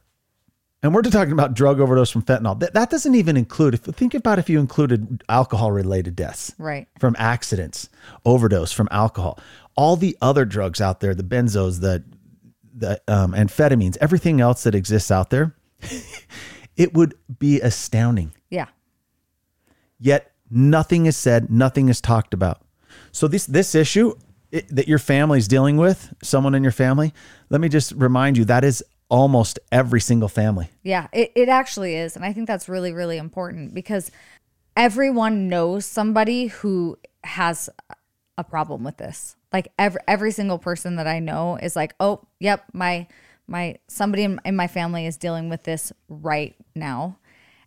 And 0.84 0.94
we're 0.94 1.02
just 1.02 1.14
talking 1.14 1.32
about 1.32 1.54
drug 1.54 1.80
overdose 1.80 2.12
from 2.12 2.24
fentanyl. 2.24 2.60
That, 2.60 2.74
that 2.74 2.90
doesn't 2.90 3.16
even 3.16 3.38
include, 3.38 3.74
if 3.74 3.82
think 3.82 4.14
about 4.14 4.38
if 4.38 4.50
you 4.50 4.60
included 4.60 5.24
alcohol 5.30 5.72
related 5.72 6.16
deaths 6.16 6.54
Right. 6.58 6.88
from 7.00 7.16
accidents, 7.18 7.88
overdose 8.26 8.74
from 8.74 8.90
alcohol, 8.92 9.40
all 9.76 9.96
the 9.96 10.18
other 10.22 10.44
drugs 10.44 10.82
out 10.82 11.00
there, 11.00 11.16
the 11.16 11.24
benzos, 11.24 11.80
the 11.80 12.04
the 12.76 13.00
um, 13.08 13.34
amphetamines, 13.34 13.98
everything 14.02 14.42
else 14.42 14.64
that 14.64 14.74
exists 14.74 15.12
out 15.12 15.30
there, 15.30 15.56
it 16.76 16.94
would 16.94 17.14
be 17.40 17.62
astounding. 17.62 18.34
Yeah. 18.50 18.66
Yet 20.00 20.32
nothing 20.50 21.06
is 21.06 21.16
said, 21.16 21.52
nothing 21.52 21.88
is 21.88 22.02
talked 22.02 22.34
about. 22.34 22.62
So 23.12 23.28
this 23.28 23.46
this 23.46 23.74
issue 23.76 24.16
it, 24.52 24.68
that 24.76 24.88
your 24.88 25.00
family's 25.00 25.48
dealing 25.48 25.78
with, 25.78 26.14
someone 26.22 26.56
in 26.56 26.62
your 26.64 26.72
family, 26.72 27.14
let 27.50 27.62
me 27.62 27.70
just 27.70 27.92
remind 27.94 28.38
you 28.38 28.46
that 28.46 28.64
is 28.64 28.84
almost 29.10 29.60
every 29.72 30.02
single 30.02 30.30
family. 30.30 30.70
Yeah, 30.82 31.08
it, 31.14 31.32
it 31.36 31.50
actually 31.50 31.96
is. 31.96 32.16
And 32.16 32.26
I 32.26 32.34
think 32.34 32.48
that's 32.48 32.68
really, 32.70 32.92
really 32.92 33.18
important 33.18 33.74
because 33.74 34.12
everyone 34.76 35.50
knows 35.50 35.86
somebody 35.86 36.48
who 36.48 36.98
has 37.24 37.70
a 38.38 38.44
problem 38.44 38.84
with 38.84 38.98
this. 38.98 39.36
Like 39.52 39.68
every 39.78 40.02
every 40.08 40.32
single 40.32 40.58
person 40.58 40.96
that 40.96 41.08
I 41.08 41.20
know 41.20 41.58
is 41.58 41.76
like, 41.76 41.94
oh, 42.00 42.22
yep, 42.40 42.64
my 42.74 43.08
my 43.48 43.78
somebody 43.88 44.24
in, 44.24 44.40
in 44.46 44.56
my 44.56 44.68
family 44.68 45.06
is 45.06 45.18
dealing 45.18 45.50
with 45.50 45.64
this 45.64 45.94
right 46.10 46.56
now. 46.76 47.18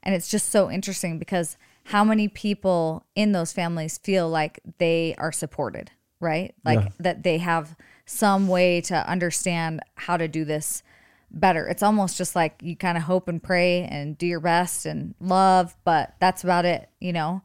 And 0.03 0.15
it's 0.15 0.29
just 0.29 0.51
so 0.51 0.71
interesting 0.71 1.19
because 1.19 1.57
how 1.85 2.03
many 2.03 2.27
people 2.29 3.05
in 3.15 3.33
those 3.33 3.53
families 3.53 3.99
feel 3.99 4.29
like 4.29 4.61
they 4.79 5.15
are 5.19 5.33
supported, 5.33 5.93
right? 6.19 6.55
Like 6.65 6.81
Yeah. 6.81 6.89
that 6.99 7.23
they 7.23 7.39
have 7.39 7.77
some 8.05 8.49
way 8.49 8.81
to 8.83 9.09
understand 9.09 9.81
how 9.95 10.17
to 10.17 10.27
do 10.29 10.45
this 10.45 10.83
better. 11.31 11.67
It's 11.67 11.83
almost 11.83 12.17
just 12.17 12.35
like 12.35 12.61
you 12.63 12.77
kind 12.77 12.97
of 12.97 13.05
hope 13.05 13.29
and 13.29 13.43
pray 13.43 13.85
and 13.85 14.17
do 14.17 14.27
your 14.27 14.41
best 14.41 14.87
and 14.87 15.15
love, 15.21 15.77
but 15.85 16.15
that's 16.21 16.45
about 16.45 16.65
it, 16.65 16.89
you 17.01 17.13
know? 17.13 17.43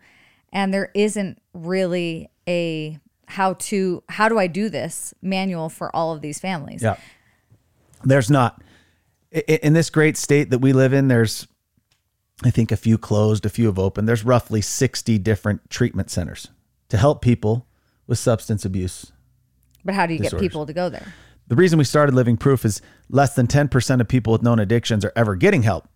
And 0.54 0.74
there 0.74 0.91
isn't 0.94 1.41
really 1.54 2.30
a 2.48 3.00
how 3.28 3.54
to 3.54 4.04
how 4.10 4.28
do 4.28 4.38
I 4.38 4.48
do 4.48 4.67
this 4.70 5.13
manual 5.22 5.70
for 5.70 5.96
all 5.96 6.13
of 6.13 6.22
these 6.22 6.39
families. 6.39 6.84
Yeah. 6.84 6.98
There's 8.04 8.30
not 8.30 8.62
in 9.32 9.74
this 9.74 9.89
great 9.89 10.17
state 10.17 10.50
that 10.50 10.60
we 10.60 10.74
live 10.74 10.91
in, 10.91 11.08
there's 11.08 11.48
I 12.44 12.50
think 12.50 12.72
a 12.72 12.78
few 12.78 12.98
closed, 12.98 13.46
a 13.46 13.50
few 13.50 13.67
have 13.67 13.80
opened. 13.80 14.08
There's 14.10 14.26
roughly 14.26 14.62
60 14.62 15.17
different 15.20 15.70
treatment 15.70 16.10
centers 16.10 16.50
to 16.89 16.98
help 16.98 17.22
people 17.22 17.67
with 18.08 18.20
substance 18.20 18.65
abuse. 18.65 19.12
But 19.86 19.96
how 19.96 20.06
do 20.06 20.13
you 20.13 20.20
get 20.20 20.38
people 20.38 20.65
to 20.65 20.74
go 20.74 20.89
there? 20.89 21.13
The 21.47 21.56
reason 21.56 21.77
we 21.77 21.84
started 21.86 22.15
Living 22.15 22.38
Proof 22.38 22.63
is 22.65 22.82
less 23.10 23.36
than 23.36 23.47
10% 23.47 23.99
of 24.01 24.08
people 24.08 24.32
with 24.34 24.41
known 24.41 24.60
addictions 24.60 25.04
are 25.04 25.12
ever 25.15 25.36
getting 25.36 25.63
help. 25.63 25.88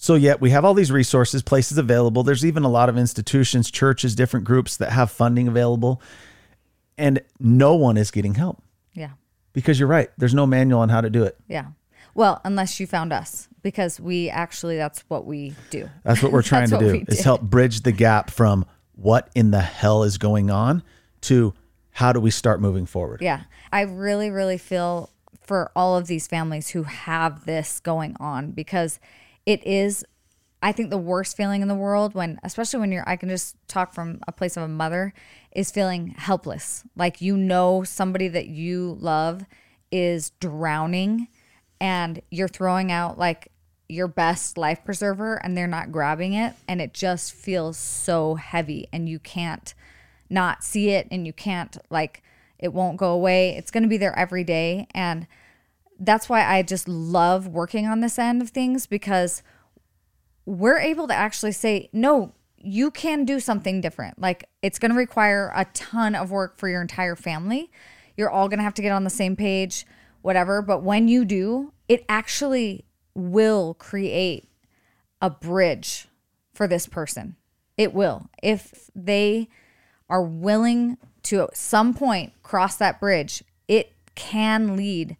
So, 0.00 0.14
yet 0.14 0.40
we 0.40 0.50
have 0.50 0.64
all 0.64 0.74
these 0.74 0.92
resources, 0.92 1.42
places 1.42 1.76
available. 1.76 2.22
There's 2.22 2.44
even 2.44 2.62
a 2.62 2.68
lot 2.68 2.88
of 2.88 2.96
institutions, 2.96 3.68
churches, 3.68 4.14
different 4.14 4.46
groups 4.46 4.76
that 4.76 4.92
have 4.92 5.10
funding 5.10 5.48
available, 5.48 6.00
and 6.96 7.20
no 7.40 7.74
one 7.74 7.96
is 7.96 8.12
getting 8.12 8.34
help 8.34 8.62
Yeah. 8.94 9.10
because 9.52 9.80
you're 9.80 9.88
right. 9.88 10.08
There's 10.16 10.34
no 10.34 10.46
manual 10.46 10.80
on 10.80 10.88
how 10.88 11.00
to 11.00 11.10
do 11.10 11.24
it. 11.24 11.36
Yeah. 11.48 11.66
Well, 12.14 12.40
unless 12.44 12.78
you 12.78 12.86
found 12.86 13.12
us 13.12 13.48
because 13.62 13.98
we 13.98 14.30
actually 14.30 14.76
that's 14.76 15.00
what 15.08 15.24
we 15.26 15.54
do. 15.70 15.88
That's 16.04 16.22
what 16.22 16.30
we're 16.30 16.42
trying 16.52 16.70
to 16.70 16.78
do 16.78 17.04
is 17.08 17.20
help 17.22 17.42
bridge 17.42 17.80
the 17.82 17.92
gap 17.92 18.30
from 18.30 18.66
what 18.94 19.30
in 19.34 19.50
the 19.50 19.60
hell 19.60 20.04
is 20.04 20.16
going 20.18 20.48
on 20.50 20.82
to 21.22 21.54
how 21.98 22.12
do 22.12 22.20
we 22.20 22.30
start 22.30 22.60
moving 22.60 22.86
forward. 22.86 23.20
Yeah. 23.20 23.42
I 23.72 23.80
really, 23.80 24.30
really 24.30 24.56
feel 24.56 25.10
for 25.42 25.72
all 25.74 25.96
of 25.96 26.06
these 26.06 26.28
families 26.28 26.68
who 26.68 26.84
have 26.84 27.44
this 27.44 27.80
going 27.80 28.14
on 28.20 28.52
because 28.52 29.00
it 29.46 29.66
is, 29.66 30.04
I 30.62 30.70
think, 30.70 30.90
the 30.90 30.96
worst 30.96 31.36
feeling 31.36 31.60
in 31.60 31.66
the 31.66 31.74
world 31.74 32.14
when, 32.14 32.38
especially 32.44 32.78
when 32.78 32.92
you're, 32.92 33.02
I 33.08 33.16
can 33.16 33.28
just 33.28 33.56
talk 33.66 33.92
from 33.92 34.20
a 34.28 34.32
place 34.32 34.56
of 34.56 34.62
a 34.62 34.68
mother, 34.68 35.12
is 35.50 35.72
feeling 35.72 36.14
helpless. 36.16 36.84
Like 36.94 37.20
you 37.20 37.36
know 37.36 37.82
somebody 37.82 38.28
that 38.28 38.46
you 38.46 38.96
love 39.00 39.44
is 39.90 40.30
drowning 40.38 41.26
and 41.80 42.22
you're 42.30 42.46
throwing 42.46 42.92
out 42.92 43.18
like 43.18 43.50
your 43.88 44.06
best 44.06 44.56
life 44.56 44.84
preserver 44.84 45.34
and 45.42 45.56
they're 45.56 45.66
not 45.66 45.90
grabbing 45.90 46.34
it 46.34 46.54
and 46.68 46.80
it 46.80 46.94
just 46.94 47.32
feels 47.32 47.76
so 47.76 48.36
heavy 48.36 48.86
and 48.92 49.08
you 49.08 49.18
can't 49.18 49.74
not 50.30 50.62
see 50.62 50.90
it 50.90 51.08
and 51.10 51.26
you 51.26 51.32
can't 51.32 51.76
like 51.90 52.22
it 52.58 52.72
won't 52.72 52.96
go 52.96 53.12
away. 53.12 53.56
It's 53.56 53.70
going 53.70 53.84
to 53.84 53.88
be 53.88 53.96
there 53.96 54.18
every 54.18 54.44
day. 54.44 54.88
And 54.92 55.26
that's 55.98 56.28
why 56.28 56.44
I 56.44 56.62
just 56.62 56.88
love 56.88 57.46
working 57.46 57.86
on 57.86 58.00
this 58.00 58.18
end 58.18 58.42
of 58.42 58.50
things 58.50 58.86
because 58.86 59.42
we're 60.44 60.78
able 60.78 61.06
to 61.08 61.14
actually 61.14 61.52
say 61.52 61.90
no 61.92 62.34
you 62.60 62.90
can 62.90 63.24
do 63.24 63.38
something 63.38 63.80
different. 63.80 64.20
Like 64.20 64.48
it's 64.62 64.80
going 64.80 64.90
to 64.90 64.96
require 64.96 65.52
a 65.54 65.64
ton 65.66 66.16
of 66.16 66.32
work 66.32 66.58
for 66.58 66.68
your 66.68 66.82
entire 66.82 67.14
family. 67.14 67.70
You're 68.16 68.30
all 68.30 68.48
going 68.48 68.58
to 68.58 68.64
have 68.64 68.74
to 68.74 68.82
get 68.82 68.90
on 68.90 69.04
the 69.04 69.10
same 69.10 69.36
page 69.36 69.86
whatever. 70.22 70.60
But 70.60 70.82
when 70.82 71.06
you 71.06 71.24
do 71.24 71.72
it 71.88 72.04
actually 72.08 72.84
will 73.14 73.74
create 73.74 74.48
a 75.20 75.30
bridge 75.30 76.08
for 76.52 76.68
this 76.68 76.86
person. 76.86 77.36
It 77.76 77.94
will. 77.94 78.28
If 78.42 78.90
they 78.94 79.48
are 80.08 80.22
willing 80.22 80.96
to 81.22 81.42
at 81.42 81.56
some 81.56 81.94
point 81.94 82.32
cross 82.42 82.76
that 82.76 83.00
bridge 83.00 83.42
it 83.66 83.92
can 84.14 84.76
lead 84.76 85.16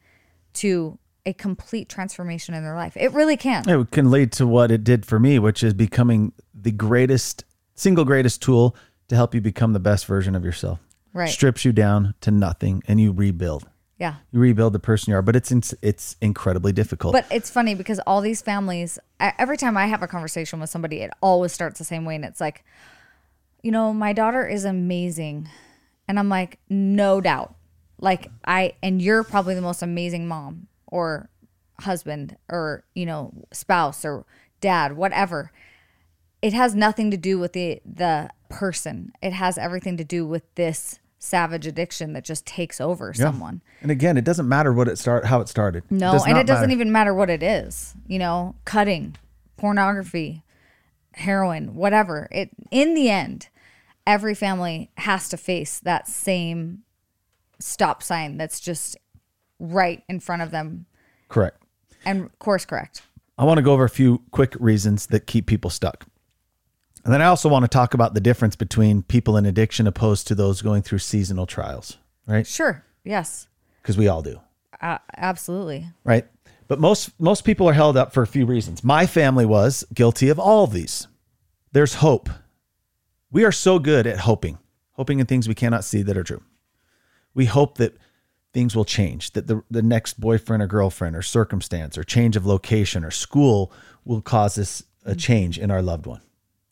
to 0.54 0.98
a 1.26 1.32
complete 1.34 1.88
transformation 1.88 2.54
in 2.54 2.62
their 2.62 2.74
life 2.74 2.96
it 2.96 3.12
really 3.12 3.36
can 3.36 3.68
It 3.68 3.90
can 3.90 4.10
lead 4.10 4.32
to 4.32 4.46
what 4.46 4.70
it 4.70 4.82
did 4.84 5.04
for 5.04 5.18
me, 5.18 5.38
which 5.38 5.62
is 5.62 5.74
becoming 5.74 6.32
the 6.54 6.72
greatest, 6.72 7.44
single 7.74 8.04
greatest 8.04 8.42
tool 8.42 8.74
to 9.08 9.14
help 9.14 9.34
you 9.34 9.40
become 9.40 9.72
the 9.72 9.80
best 9.80 10.06
version 10.06 10.34
of 10.34 10.44
yourself. 10.44 10.80
Right. 11.12 11.28
Strips 11.28 11.64
you 11.64 11.72
down 11.72 12.14
to 12.20 12.30
nothing 12.30 12.82
and 12.88 13.00
you 13.00 13.12
rebuild. 13.12 13.68
yeah 13.98 14.16
You 14.32 14.40
rebuild 14.40 14.72
the 14.72 14.78
person 14.78 15.10
you 15.10 15.16
are, 15.16 15.22
but 15.22 15.36
it's 15.36 15.50
in, 15.50 15.62
it's 15.82 16.16
incredibly 16.20 16.72
difficult. 16.72 17.12
But 17.12 17.26
it's 17.30 17.50
funny 17.50 17.74
because 17.74 17.98
all 18.00 18.20
these 18.20 18.42
families, 18.42 18.98
every 19.20 19.56
time 19.56 19.76
I 19.76 19.86
have 19.86 20.02
a 20.02 20.06
conversation 20.08 20.60
with 20.60 20.70
somebody, 20.70 21.00
it 21.00 21.10
always 21.20 21.52
starts 21.52 21.78
the 21.78 21.84
same 21.84 22.04
way. 22.04 22.14
And 22.14 22.24
it's 22.24 22.40
like, 22.40 22.64
you 23.62 23.70
know, 23.70 23.92
my 23.92 24.12
daughter 24.12 24.46
is 24.46 24.64
amazing. 24.64 25.48
And 26.06 26.18
I'm 26.18 26.28
like, 26.28 26.58
no 26.68 27.20
doubt. 27.20 27.54
like 28.00 28.30
I 28.46 28.74
and 28.82 29.02
you're 29.02 29.24
probably 29.24 29.54
the 29.54 29.60
most 29.60 29.82
amazing 29.82 30.28
mom 30.28 30.68
or 30.86 31.28
husband 31.80 32.36
or 32.48 32.84
you 32.94 33.04
know 33.06 33.32
spouse 33.52 34.04
or 34.04 34.24
dad 34.60 34.96
whatever 34.96 35.50
it 36.42 36.52
has 36.52 36.74
nothing 36.74 37.10
to 37.10 37.16
do 37.16 37.38
with 37.38 37.52
the 37.52 37.80
the 37.84 38.28
person 38.48 39.12
it 39.22 39.32
has 39.32 39.58
everything 39.58 39.96
to 39.96 40.04
do 40.04 40.24
with 40.26 40.42
this 40.54 40.98
savage 41.18 41.66
addiction 41.66 42.12
that 42.14 42.24
just 42.24 42.46
takes 42.46 42.80
over 42.80 43.12
someone 43.12 43.60
And 43.82 43.90
again, 43.90 44.16
it 44.16 44.24
doesn't 44.24 44.48
matter 44.48 44.72
what 44.72 44.86
it 44.88 44.96
start 44.98 45.24
how 45.26 45.40
it 45.40 45.48
started. 45.48 45.82
no 45.90 46.12
does 46.12 46.24
and 46.26 46.38
it 46.38 46.46
doesn't 46.46 46.62
matter. 46.68 46.72
even 46.72 46.92
matter 46.92 47.12
what 47.14 47.28
it 47.30 47.42
is 47.42 47.94
you 48.06 48.18
know 48.20 48.54
cutting 48.64 49.16
pornography 49.56 50.42
heroin 51.18 51.74
whatever 51.74 52.28
it 52.30 52.50
in 52.70 52.94
the 52.94 53.10
end 53.10 53.48
every 54.06 54.34
family 54.34 54.90
has 54.96 55.28
to 55.28 55.36
face 55.36 55.80
that 55.80 56.08
same 56.08 56.82
stop 57.58 58.02
sign 58.02 58.36
that's 58.36 58.60
just 58.60 58.96
right 59.58 60.02
in 60.08 60.20
front 60.20 60.42
of 60.42 60.50
them 60.50 60.86
correct. 61.28 61.62
and 62.04 62.36
course 62.38 62.64
correct 62.64 63.02
I 63.38 63.44
want 63.44 63.58
to 63.58 63.62
go 63.62 63.72
over 63.72 63.84
a 63.84 63.88
few 63.88 64.22
quick 64.32 64.56
reasons 64.58 65.06
that 65.06 65.28
keep 65.28 65.46
people 65.46 65.70
stuck. 65.70 66.06
And 67.04 67.14
then 67.14 67.22
I 67.22 67.26
also 67.26 67.48
want 67.48 67.62
to 67.64 67.68
talk 67.68 67.94
about 67.94 68.12
the 68.14 68.20
difference 68.20 68.56
between 68.56 69.04
people 69.04 69.36
in 69.36 69.46
addiction 69.46 69.86
opposed 69.86 70.26
to 70.26 70.34
those 70.34 70.60
going 70.60 70.82
through 70.82 70.98
seasonal 70.98 71.46
trials, 71.46 71.98
right? 72.26 72.46
sure 72.46 72.84
yes 73.04 73.46
Because 73.80 73.96
we 73.96 74.08
all 74.08 74.22
do, 74.22 74.40
uh, 74.80 74.98
absolutely 75.16 75.86
right? 76.04 76.26
But 76.68 76.78
most 76.78 77.18
most 77.18 77.44
people 77.44 77.68
are 77.68 77.72
held 77.74 77.96
up 77.96 78.12
for 78.12 78.22
a 78.22 78.26
few 78.26 78.46
reasons. 78.46 78.84
My 78.84 79.06
family 79.06 79.46
was 79.46 79.84
guilty 79.92 80.28
of 80.28 80.38
all 80.38 80.64
of 80.64 80.72
these. 80.72 81.08
There's 81.72 81.94
hope. 81.94 82.28
We 83.30 83.44
are 83.44 83.52
so 83.52 83.78
good 83.78 84.06
at 84.06 84.20
hoping, 84.20 84.58
hoping 84.92 85.18
in 85.18 85.26
things 85.26 85.48
we 85.48 85.54
cannot 85.54 85.84
see 85.84 86.02
that 86.02 86.16
are 86.16 86.22
true. 86.22 86.42
We 87.34 87.46
hope 87.46 87.78
that 87.78 87.96
things 88.52 88.74
will 88.74 88.86
change, 88.86 89.32
that 89.32 89.46
the, 89.46 89.62
the 89.70 89.82
next 89.82 90.18
boyfriend 90.18 90.62
or 90.62 90.66
girlfriend 90.66 91.14
or 91.14 91.22
circumstance 91.22 91.98
or 91.98 92.04
change 92.04 92.36
of 92.36 92.46
location 92.46 93.04
or 93.04 93.10
school 93.10 93.70
will 94.04 94.22
cause 94.22 94.58
us 94.58 94.82
a 95.04 95.10
mm-hmm. 95.10 95.18
change 95.18 95.58
in 95.58 95.70
our 95.70 95.82
loved 95.82 96.06
one, 96.06 96.22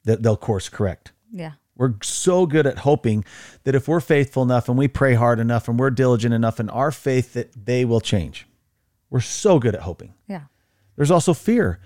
that 0.05 0.23
they'll 0.23 0.37
course 0.37 0.71
correct. 0.71 1.13
yeah 1.31 1.53
We're 1.77 1.95
so 2.03 2.47
good 2.47 2.67
at 2.67 2.79
hoping 2.79 3.25
that 3.65 3.75
if 3.75 3.87
we're 3.87 4.01
faithful 4.01 4.43
enough 4.43 4.69
and 4.69 4.79
we 4.79 4.89
pray 4.89 5.15
hard 5.15 5.39
enough 5.39 5.69
and 5.69 5.79
we're 5.79 5.91
diligent 5.91 6.33
enough 6.33 6.59
in 6.59 6.71
our 6.71 6.91
faith 6.91 7.35
that 7.35 7.67
they 7.67 7.85
will 7.85 8.01
change. 8.01 8.47
We're 9.11 9.21
so 9.21 9.59
good 9.59 9.75
at 9.75 9.83
hoping. 9.83 10.15
yeah 10.27 10.43
There's 10.97 11.11
also 11.11 11.33
fear. 11.35 11.81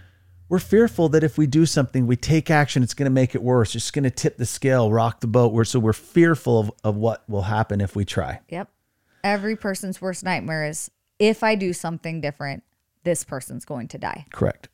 We're 0.48 0.58
fearful 0.58 1.08
that 1.10 1.22
if 1.22 1.38
we 1.38 1.46
do 1.46 1.64
something, 1.64 2.06
we 2.08 2.16
take 2.16 2.50
action, 2.50 2.82
it's 2.82 2.94
going 2.94 3.06
to 3.06 3.10
make 3.14 3.34
it 3.36 3.42
worse. 3.42 3.76
It's 3.76 3.90
going 3.92 4.02
to 4.04 4.10
tip 4.10 4.36
the 4.36 4.46
scale, 4.46 4.90
rock 4.92 5.20
the 5.20 5.28
boat. 5.28 5.52
We're, 5.52 5.64
so 5.64 5.78
we're 5.78 5.92
fearful 5.92 6.58
of, 6.58 6.70
of 6.82 6.96
what 6.96 7.28
will 7.28 7.42
happen 7.42 7.80
if 7.80 7.94
we 7.94 8.04
try. 8.04 8.40
Yep. 8.48 8.68
Every 9.22 9.54
person's 9.54 10.00
worst 10.00 10.24
nightmare 10.24 10.64
is 10.66 10.90
if 11.20 11.44
I 11.44 11.54
do 11.54 11.72
something 11.72 12.20
different, 12.20 12.64
this 13.04 13.22
person's 13.22 13.64
going 13.64 13.86
to 13.88 13.98
die. 13.98 14.24
Correct. 14.32 14.68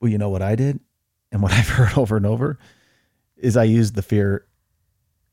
Well, 0.00 0.10
you 0.10 0.18
know 0.18 0.30
what 0.30 0.42
I 0.42 0.56
did? 0.56 0.80
And 1.30 1.40
what 1.40 1.52
I've 1.58 1.68
heard 1.68 1.96
over 1.96 2.16
and 2.16 2.26
over 2.26 2.58
is 3.36 3.56
I 3.56 3.64
used 3.64 3.94
the 3.94 4.02
fear 4.02 4.46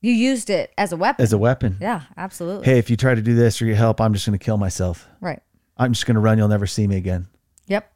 You 0.01 0.11
used 0.11 0.51
it 0.51 0.71
as 0.77 0.91
a 0.91 0.97
weapon. 0.97 1.23
as 1.23 1.33
a 1.33 1.37
weapon. 1.39 1.77
yeah, 1.81 2.03
absolutely. 2.15 2.65
Hey, 2.65 2.77
if 2.77 2.91
you 2.91 2.95
try 2.97 3.15
to 3.15 3.21
do 3.23 3.33
this 3.33 3.59
or 3.59 3.65
you 3.65 3.73
help, 3.75 3.99
I'm 4.01 4.13
just 4.13 4.27
going 4.27 4.37
to 4.37 4.43
kill 4.43 4.57
myself. 4.57 5.07
Right. 5.19 5.41
I'm 5.79 5.93
just 5.93 6.05
going 6.05 6.15
to 6.15 6.21
run. 6.21 6.37
You'll 6.37 6.47
never 6.47 6.67
see 6.67 6.85
me 6.85 6.97
again. 6.97 7.27
Yep. 7.67 7.91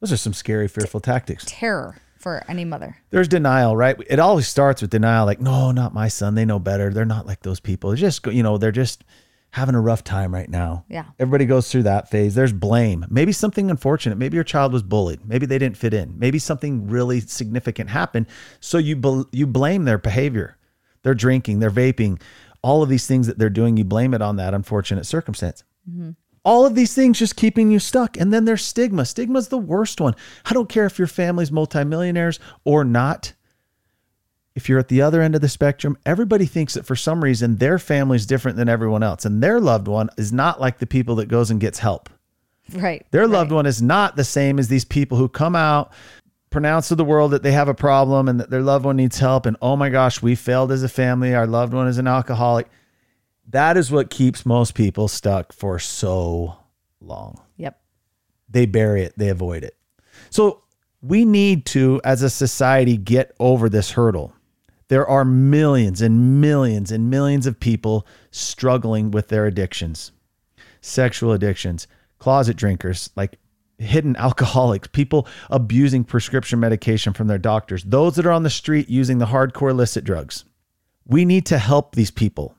Those 0.00 0.12
are 0.12 0.16
some 0.16 0.32
scary, 0.32 0.68
fearful 0.68 1.00
tactics. 1.00 1.44
Terror 1.46 1.96
for 2.18 2.42
any 2.48 2.64
mother. 2.64 2.96
There's 3.10 3.28
denial, 3.28 3.76
right? 3.76 3.96
It 4.08 4.18
always 4.18 4.46
starts 4.46 4.80
with 4.80 4.90
denial. 4.90 5.26
Like, 5.26 5.40
no, 5.40 5.72
not 5.72 5.92
my 5.92 6.08
son. 6.08 6.34
They 6.34 6.44
know 6.44 6.58
better. 6.58 6.92
They're 6.92 7.04
not 7.04 7.26
like 7.26 7.42
those 7.42 7.60
people. 7.60 7.90
They're 7.90 7.96
just, 7.98 8.26
you 8.26 8.42
know, 8.42 8.58
they're 8.58 8.72
just 8.72 9.04
having 9.50 9.74
a 9.74 9.80
rough 9.80 10.04
time 10.04 10.34
right 10.34 10.50
now. 10.50 10.84
Yeah. 10.88 11.06
Everybody 11.18 11.46
goes 11.46 11.70
through 11.70 11.84
that 11.84 12.10
phase. 12.10 12.34
There's 12.34 12.52
blame. 12.52 13.06
Maybe 13.08 13.32
something 13.32 13.70
unfortunate. 13.70 14.18
Maybe 14.18 14.34
your 14.34 14.44
child 14.44 14.72
was 14.72 14.82
bullied. 14.82 15.26
Maybe 15.26 15.46
they 15.46 15.58
didn't 15.58 15.78
fit 15.78 15.94
in. 15.94 16.18
Maybe 16.18 16.38
something 16.38 16.88
really 16.88 17.20
significant 17.20 17.88
happened. 17.90 18.26
So 18.60 18.76
you 18.78 18.96
bel 18.96 19.26
you 19.32 19.46
blame 19.46 19.84
their 19.84 19.98
behavior. 19.98 20.58
They're 21.02 21.14
drinking, 21.14 21.60
they're 21.60 21.70
vaping, 21.70 22.20
all 22.62 22.82
of 22.82 22.88
these 22.88 23.06
things 23.06 23.28
that 23.28 23.38
they're 23.38 23.48
doing. 23.48 23.76
You 23.76 23.84
blame 23.84 24.12
it 24.12 24.20
on 24.20 24.36
that 24.36 24.52
unfortunate 24.52 25.06
circumstance. 25.06 25.62
Mm-hmm. 25.88 26.10
All 26.46 26.64
of 26.64 26.76
these 26.76 26.94
things 26.94 27.18
just 27.18 27.34
keeping 27.34 27.72
you 27.72 27.80
stuck. 27.80 28.16
And 28.16 28.32
then 28.32 28.44
there's 28.44 28.64
stigma. 28.64 29.04
Stigma's 29.04 29.48
the 29.48 29.58
worst 29.58 30.00
one. 30.00 30.14
I 30.44 30.54
don't 30.54 30.68
care 30.68 30.86
if 30.86 30.96
your 30.96 31.08
family's 31.08 31.50
multimillionaires 31.50 32.38
or 32.64 32.84
not. 32.84 33.32
If 34.54 34.68
you're 34.68 34.78
at 34.78 34.86
the 34.86 35.02
other 35.02 35.20
end 35.20 35.34
of 35.34 35.40
the 35.40 35.48
spectrum, 35.48 35.98
everybody 36.06 36.46
thinks 36.46 36.74
that 36.74 36.86
for 36.86 36.94
some 36.94 37.24
reason 37.24 37.56
their 37.56 37.80
family's 37.80 38.26
different 38.26 38.56
than 38.56 38.68
everyone 38.68 39.02
else 39.02 39.24
and 39.24 39.42
their 39.42 39.58
loved 39.58 39.88
one 39.88 40.08
is 40.16 40.32
not 40.32 40.60
like 40.60 40.78
the 40.78 40.86
people 40.86 41.16
that 41.16 41.26
goes 41.26 41.50
and 41.50 41.60
gets 41.60 41.80
help. 41.80 42.08
Right. 42.72 43.04
Their 43.10 43.26
loved 43.26 43.50
one 43.50 43.66
is 43.66 43.82
not 43.82 44.14
the 44.14 44.24
same 44.24 44.60
as 44.60 44.68
these 44.68 44.84
people 44.84 45.18
who 45.18 45.28
come 45.28 45.56
out, 45.56 45.92
pronounce 46.50 46.88
to 46.88 46.94
the 46.94 47.04
world 47.04 47.32
that 47.32 47.42
they 47.42 47.52
have 47.52 47.68
a 47.68 47.74
problem 47.74 48.28
and 48.28 48.38
that 48.38 48.50
their 48.50 48.62
loved 48.62 48.84
one 48.84 48.96
needs 48.96 49.18
help. 49.18 49.46
And 49.46 49.56
oh 49.60 49.76
my 49.76 49.88
gosh, 49.88 50.22
we 50.22 50.36
failed 50.36 50.70
as 50.70 50.84
a 50.84 50.88
family. 50.88 51.34
Our 51.34 51.46
loved 51.46 51.74
one 51.74 51.88
is 51.88 51.98
an 51.98 52.06
alcoholic. 52.06 52.68
That 53.48 53.76
is 53.76 53.90
what 53.90 54.10
keeps 54.10 54.44
most 54.44 54.74
people 54.74 55.08
stuck 55.08 55.52
for 55.52 55.78
so 55.78 56.56
long. 57.00 57.40
Yep. 57.56 57.80
They 58.48 58.66
bury 58.66 59.02
it, 59.02 59.14
they 59.16 59.28
avoid 59.28 59.62
it. 59.62 59.76
So 60.30 60.62
we 61.02 61.24
need 61.24 61.66
to, 61.66 62.00
as 62.04 62.22
a 62.22 62.30
society, 62.30 62.96
get 62.96 63.34
over 63.38 63.68
this 63.68 63.92
hurdle. 63.92 64.32
There 64.88 65.06
are 65.06 65.24
millions 65.24 66.00
and 66.00 66.40
millions 66.40 66.92
and 66.92 67.10
millions 67.10 67.46
of 67.46 67.58
people 67.58 68.06
struggling 68.30 69.10
with 69.10 69.28
their 69.28 69.46
addictions, 69.46 70.12
sexual 70.80 71.32
addictions, 71.32 71.86
closet 72.18 72.56
drinkers, 72.56 73.10
like 73.16 73.38
hidden 73.78 74.16
alcoholics, 74.18 74.88
people 74.88 75.26
abusing 75.50 76.04
prescription 76.04 76.60
medication 76.60 77.12
from 77.12 77.26
their 77.26 77.38
doctors, 77.38 77.84
those 77.84 78.14
that 78.16 78.26
are 78.26 78.32
on 78.32 78.44
the 78.44 78.50
street 78.50 78.88
using 78.88 79.18
the 79.18 79.26
hardcore 79.26 79.70
illicit 79.70 80.04
drugs. 80.04 80.44
We 81.04 81.24
need 81.24 81.46
to 81.46 81.58
help 81.58 81.94
these 81.94 82.10
people. 82.10 82.56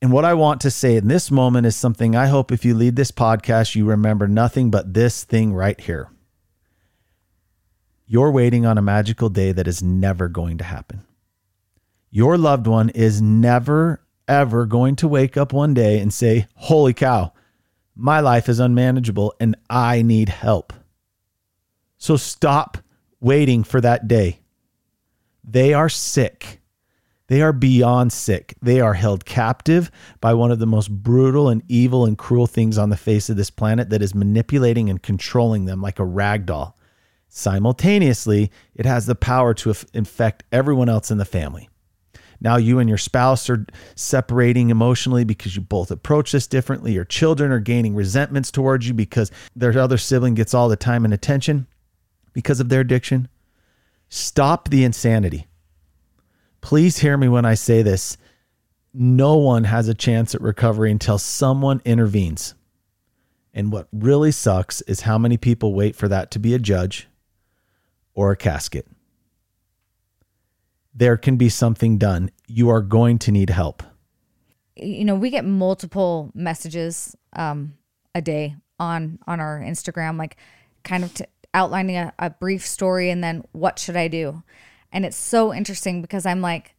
And 0.00 0.12
what 0.12 0.24
I 0.24 0.34
want 0.34 0.60
to 0.60 0.70
say 0.70 0.96
in 0.96 1.08
this 1.08 1.30
moment 1.30 1.66
is 1.66 1.74
something 1.74 2.14
I 2.14 2.26
hope 2.26 2.52
if 2.52 2.64
you 2.64 2.74
lead 2.74 2.94
this 2.94 3.10
podcast, 3.10 3.74
you 3.74 3.84
remember 3.84 4.28
nothing 4.28 4.70
but 4.70 4.94
this 4.94 5.24
thing 5.24 5.52
right 5.52 5.78
here. 5.80 6.10
You're 8.06 8.30
waiting 8.30 8.64
on 8.64 8.78
a 8.78 8.82
magical 8.82 9.28
day 9.28 9.52
that 9.52 9.66
is 9.66 9.82
never 9.82 10.28
going 10.28 10.58
to 10.58 10.64
happen. 10.64 11.04
Your 12.10 12.38
loved 12.38 12.66
one 12.66 12.90
is 12.90 13.20
never, 13.20 14.02
ever 14.26 14.66
going 14.66 14.96
to 14.96 15.08
wake 15.08 15.36
up 15.36 15.52
one 15.52 15.74
day 15.74 15.98
and 15.98 16.12
say, 16.12 16.46
Holy 16.54 16.94
cow, 16.94 17.32
my 17.96 18.20
life 18.20 18.48
is 18.48 18.60
unmanageable 18.60 19.34
and 19.40 19.56
I 19.68 20.02
need 20.02 20.28
help. 20.28 20.72
So 21.98 22.16
stop 22.16 22.78
waiting 23.20 23.64
for 23.64 23.80
that 23.80 24.06
day. 24.06 24.38
They 25.42 25.74
are 25.74 25.88
sick. 25.88 26.57
They 27.28 27.42
are 27.42 27.52
beyond 27.52 28.12
sick. 28.12 28.54
They 28.60 28.80
are 28.80 28.94
held 28.94 29.24
captive 29.24 29.90
by 30.20 30.34
one 30.34 30.50
of 30.50 30.58
the 30.58 30.66
most 30.66 30.90
brutal 30.90 31.48
and 31.48 31.62
evil 31.68 32.04
and 32.06 32.16
cruel 32.16 32.46
things 32.46 32.78
on 32.78 32.88
the 32.88 32.96
face 32.96 33.28
of 33.28 33.36
this 33.36 33.50
planet 33.50 33.90
that 33.90 34.02
is 34.02 34.14
manipulating 34.14 34.88
and 34.90 35.02
controlling 35.02 35.66
them 35.66 35.80
like 35.82 35.98
a 35.98 36.04
rag 36.04 36.46
doll. 36.46 36.76
Simultaneously, 37.28 38.50
it 38.74 38.86
has 38.86 39.04
the 39.04 39.14
power 39.14 39.52
to 39.54 39.74
infect 39.92 40.44
everyone 40.50 40.88
else 40.88 41.10
in 41.10 41.18
the 41.18 41.26
family. 41.26 41.68
Now 42.40 42.56
you 42.56 42.78
and 42.78 42.88
your 42.88 42.98
spouse 42.98 43.50
are 43.50 43.66
separating 43.94 44.70
emotionally 44.70 45.24
because 45.24 45.54
you 45.54 45.60
both 45.60 45.90
approach 45.90 46.32
this 46.32 46.46
differently. 46.46 46.92
Your 46.92 47.04
children 47.04 47.50
are 47.50 47.58
gaining 47.58 47.94
resentments 47.94 48.50
towards 48.50 48.88
you 48.88 48.94
because 48.94 49.30
their 49.54 49.76
other 49.78 49.98
sibling 49.98 50.34
gets 50.34 50.54
all 50.54 50.68
the 50.68 50.76
time 50.76 51.04
and 51.04 51.12
attention 51.12 51.66
because 52.32 52.60
of 52.60 52.70
their 52.70 52.80
addiction. 52.80 53.28
Stop 54.08 54.70
the 54.70 54.84
insanity. 54.84 55.46
Please 56.60 56.98
hear 56.98 57.16
me 57.16 57.28
when 57.28 57.44
I 57.44 57.54
say 57.54 57.82
this. 57.82 58.16
No 58.92 59.36
one 59.36 59.64
has 59.64 59.88
a 59.88 59.94
chance 59.94 60.34
at 60.34 60.40
recovery 60.40 60.90
until 60.90 61.18
someone 61.18 61.80
intervenes. 61.84 62.54
And 63.54 63.72
what 63.72 63.88
really 63.92 64.32
sucks 64.32 64.80
is 64.82 65.02
how 65.02 65.18
many 65.18 65.36
people 65.36 65.74
wait 65.74 65.96
for 65.96 66.08
that 66.08 66.30
to 66.32 66.38
be 66.38 66.54
a 66.54 66.58
judge 66.58 67.08
or 68.14 68.30
a 68.30 68.36
casket. 68.36 68.86
There 70.94 71.16
can 71.16 71.36
be 71.36 71.48
something 71.48 71.98
done. 71.98 72.30
You 72.46 72.68
are 72.70 72.80
going 72.82 73.18
to 73.20 73.32
need 73.32 73.50
help. 73.50 73.82
you 74.76 75.04
know 75.04 75.14
we 75.14 75.30
get 75.30 75.44
multiple 75.44 76.30
messages 76.34 77.16
um, 77.34 77.74
a 78.14 78.20
day 78.20 78.54
on 78.78 79.18
on 79.26 79.40
our 79.40 79.60
instagram 79.60 80.16
like 80.18 80.36
kind 80.84 81.02
of 81.04 81.12
outlining 81.52 81.96
a, 81.96 82.12
a 82.18 82.30
brief 82.30 82.64
story 82.66 83.10
and 83.10 83.22
then 83.22 83.42
what 83.52 83.78
should 83.78 83.96
i 83.96 84.06
do 84.08 84.42
and 84.92 85.04
it's 85.04 85.16
so 85.16 85.52
interesting 85.52 86.00
because 86.02 86.26
i'm 86.26 86.40
like 86.40 86.74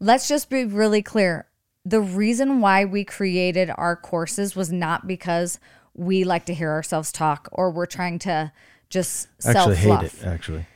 let's 0.00 0.28
just 0.28 0.50
be 0.50 0.64
really 0.64 1.02
clear 1.02 1.46
the 1.86 2.00
reason 2.00 2.60
why 2.60 2.84
we 2.84 3.04
created 3.04 3.70
our 3.76 3.94
courses 3.94 4.56
was 4.56 4.72
not 4.72 5.06
because 5.06 5.60
we 5.94 6.24
like 6.24 6.44
to 6.46 6.54
hear 6.54 6.70
ourselves 6.70 7.12
talk 7.12 7.48
or 7.52 7.70
we're 7.70 7.86
trying 7.86 8.18
to 8.18 8.50
just 8.90 9.28
sell 9.38 9.70
actually 9.70 9.76
fluff 9.76 10.02
hate 10.02 10.14
it, 10.14 10.26
actually. 10.26 10.66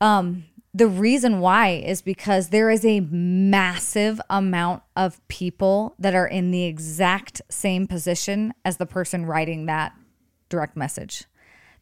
Um, 0.00 0.44
the 0.74 0.86
reason 0.86 1.40
why 1.40 1.70
is 1.70 2.02
because 2.02 2.48
there 2.48 2.70
is 2.70 2.84
a 2.84 3.00
massive 3.00 4.20
amount 4.28 4.82
of 4.96 5.26
people 5.28 5.94
that 5.98 6.14
are 6.14 6.26
in 6.26 6.50
the 6.50 6.64
exact 6.64 7.42
same 7.48 7.86
position 7.86 8.52
as 8.64 8.76
the 8.76 8.86
person 8.86 9.26
writing 9.26 9.66
that 9.66 9.94
direct 10.48 10.76
message. 10.76 11.24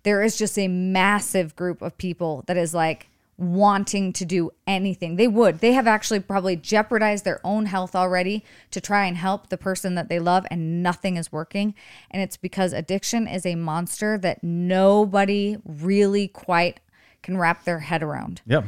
There 0.05 0.23
is 0.23 0.39
just 0.39 0.59
a 0.59 0.69
massive 0.69 1.57
group 1.57 1.83
of 1.83 1.99
people 1.99 2.45
that 2.47 2.57
is 2.57 2.73
like 2.75 3.09
wanting 3.39 4.13
to 4.13 4.25
do 4.25 4.51
anything. 4.67 5.15
They 5.15 5.29
would. 5.29 5.61
They 5.61 5.73
have 5.73 5.87
actually 5.87 6.19
probably 6.21 6.57
jeopardized 6.57 7.25
their 7.25 7.41
own 7.45 7.67
health 7.67 7.95
already 7.95 8.45
to 8.73 8.81
try 8.81 9.07
and 9.07 9.17
help 9.17 9.49
the 9.49 9.57
person 9.57 9.95
that 9.95 10.09
they 10.09 10.19
love, 10.19 10.45
and 10.51 10.83
nothing 10.83 11.17
is 11.17 11.31
working. 11.31 11.75
And 12.11 12.21
it's 12.21 12.37
because 12.37 12.73
addiction 12.73 13.29
is 13.29 13.47
a 13.47 13.55
monster 13.55 14.19
that 14.19 14.43
nobody 14.43 15.57
really 15.65 16.27
quite 16.27 16.81
can 17.23 17.39
wrap 17.39 17.65
their 17.65 17.79
head 17.79 18.03
around. 18.03 18.43
Yeah. 18.45 18.65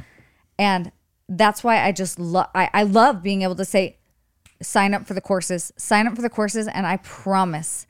And 0.56 0.92
that's 1.28 1.64
why 1.64 1.85
I 1.85 1.92
just 1.92 2.18
love 2.18 2.48
I, 2.54 2.70
I 2.72 2.83
love 2.85 3.22
being 3.22 3.42
able 3.42 3.56
to 3.56 3.64
say, 3.64 3.98
sign 4.62 4.94
up 4.94 5.06
for 5.06 5.14
the 5.14 5.20
courses, 5.20 5.72
sign 5.76 6.06
up 6.06 6.14
for 6.14 6.22
the 6.22 6.30
courses, 6.30 6.68
and 6.68 6.87
I 6.87 6.98
promise 6.98 7.87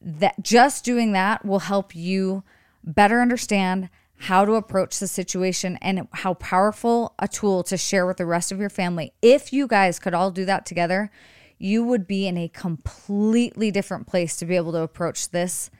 that 0.00 0.42
just 0.42 0.84
doing 0.84 1.12
that 1.12 1.44
will 1.44 1.60
help 1.60 1.96
you 1.96 2.44
better 2.84 3.20
understand 3.20 3.88
how 4.22 4.44
to 4.44 4.52
approach 4.54 4.98
the 5.00 5.08
situation 5.08 5.76
and 5.82 6.06
how 6.12 6.34
powerful 6.34 7.12
a 7.18 7.26
tool 7.26 7.62
to 7.64 7.76
share 7.76 8.06
with 8.06 8.18
the 8.18 8.26
rest 8.26 8.52
of 8.52 8.60
your 8.60 8.70
family. 8.70 9.12
If 9.20 9.52
you 9.52 9.66
guys 9.66 9.98
could 9.98 10.14
all 10.14 10.30
do 10.30 10.44
that 10.44 10.64
together, 10.64 11.10
you 11.58 11.82
would 11.84 12.06
be 12.06 12.28
in 12.28 12.36
a 12.38 12.46
completely 12.48 13.70
different 13.72 14.06
place 14.06 14.36
to 14.36 14.46
be 14.46 14.54
able 14.54 14.70
to 14.72 14.78
approach 14.78 15.30
this. 15.30 15.70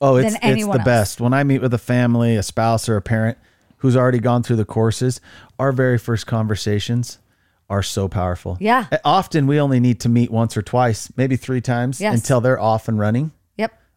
Oh, 0.00 0.16
than 0.16 0.26
it's 0.26 0.34
it's 0.42 0.64
the 0.64 0.70
else. 0.72 0.84
best. 0.84 1.20
When 1.20 1.32
I 1.32 1.42
meet 1.44 1.60
with 1.60 1.74
a 1.74 1.78
family, 1.78 2.36
a 2.36 2.42
spouse, 2.42 2.88
or 2.88 2.96
a 2.96 3.02
parent 3.02 3.36
who's 3.78 3.96
already 3.96 4.18
gone 4.20 4.42
through 4.44 4.56
the 4.56 4.64
courses, 4.64 5.20
our 5.58 5.72
very 5.72 5.98
first 5.98 6.26
conversations 6.26 7.18
are 7.68 7.82
so 7.82 8.06
powerful. 8.08 8.56
Yeah. 8.60 8.86
Uh, 8.92 8.98
Often 9.04 9.46
we 9.48 9.58
only 9.58 9.80
need 9.80 9.98
to 10.00 10.08
meet 10.08 10.30
once 10.30 10.56
or 10.56 10.62
twice, 10.62 11.10
maybe 11.16 11.36
three 11.36 11.60
times 11.60 12.00
Yes. 12.00 12.14
until 12.14 12.40
they're 12.40 12.60
off 12.60 12.86
and 12.86 12.98
running. 12.98 13.32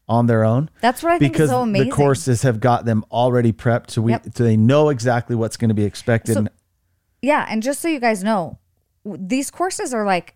On 0.07 0.27
their 0.27 0.43
own. 0.43 0.69
That's 0.81 1.01
what 1.01 1.13
I 1.13 1.17
think 1.19 1.33
is 1.33 1.37
because 1.37 1.49
so 1.49 1.61
amazing. 1.61 1.89
the 1.89 1.95
courses 1.95 2.41
have 2.43 2.59
got 2.59 2.85
them 2.85 3.03
already 3.11 3.51
prepped, 3.51 3.91
so 3.91 4.01
we 4.01 4.11
Yep. 4.11 4.25
so 4.35 4.43
they 4.43 4.57
know 4.57 4.89
exactly 4.89 5.35
what's 5.35 5.57
going 5.57 5.69
to 5.69 5.75
be 5.75 5.83
expected. 5.85 6.33
So- 6.33 6.39
And- 6.41 6.49
Yeah, 7.21 7.45
and 7.49 7.63
just 7.63 7.81
so 7.81 7.87
you 7.87 7.99
guys 7.99 8.23
know, 8.23 8.59
these 9.03 9.49
courses 9.49 9.93
are 9.93 10.05
like 10.05 10.35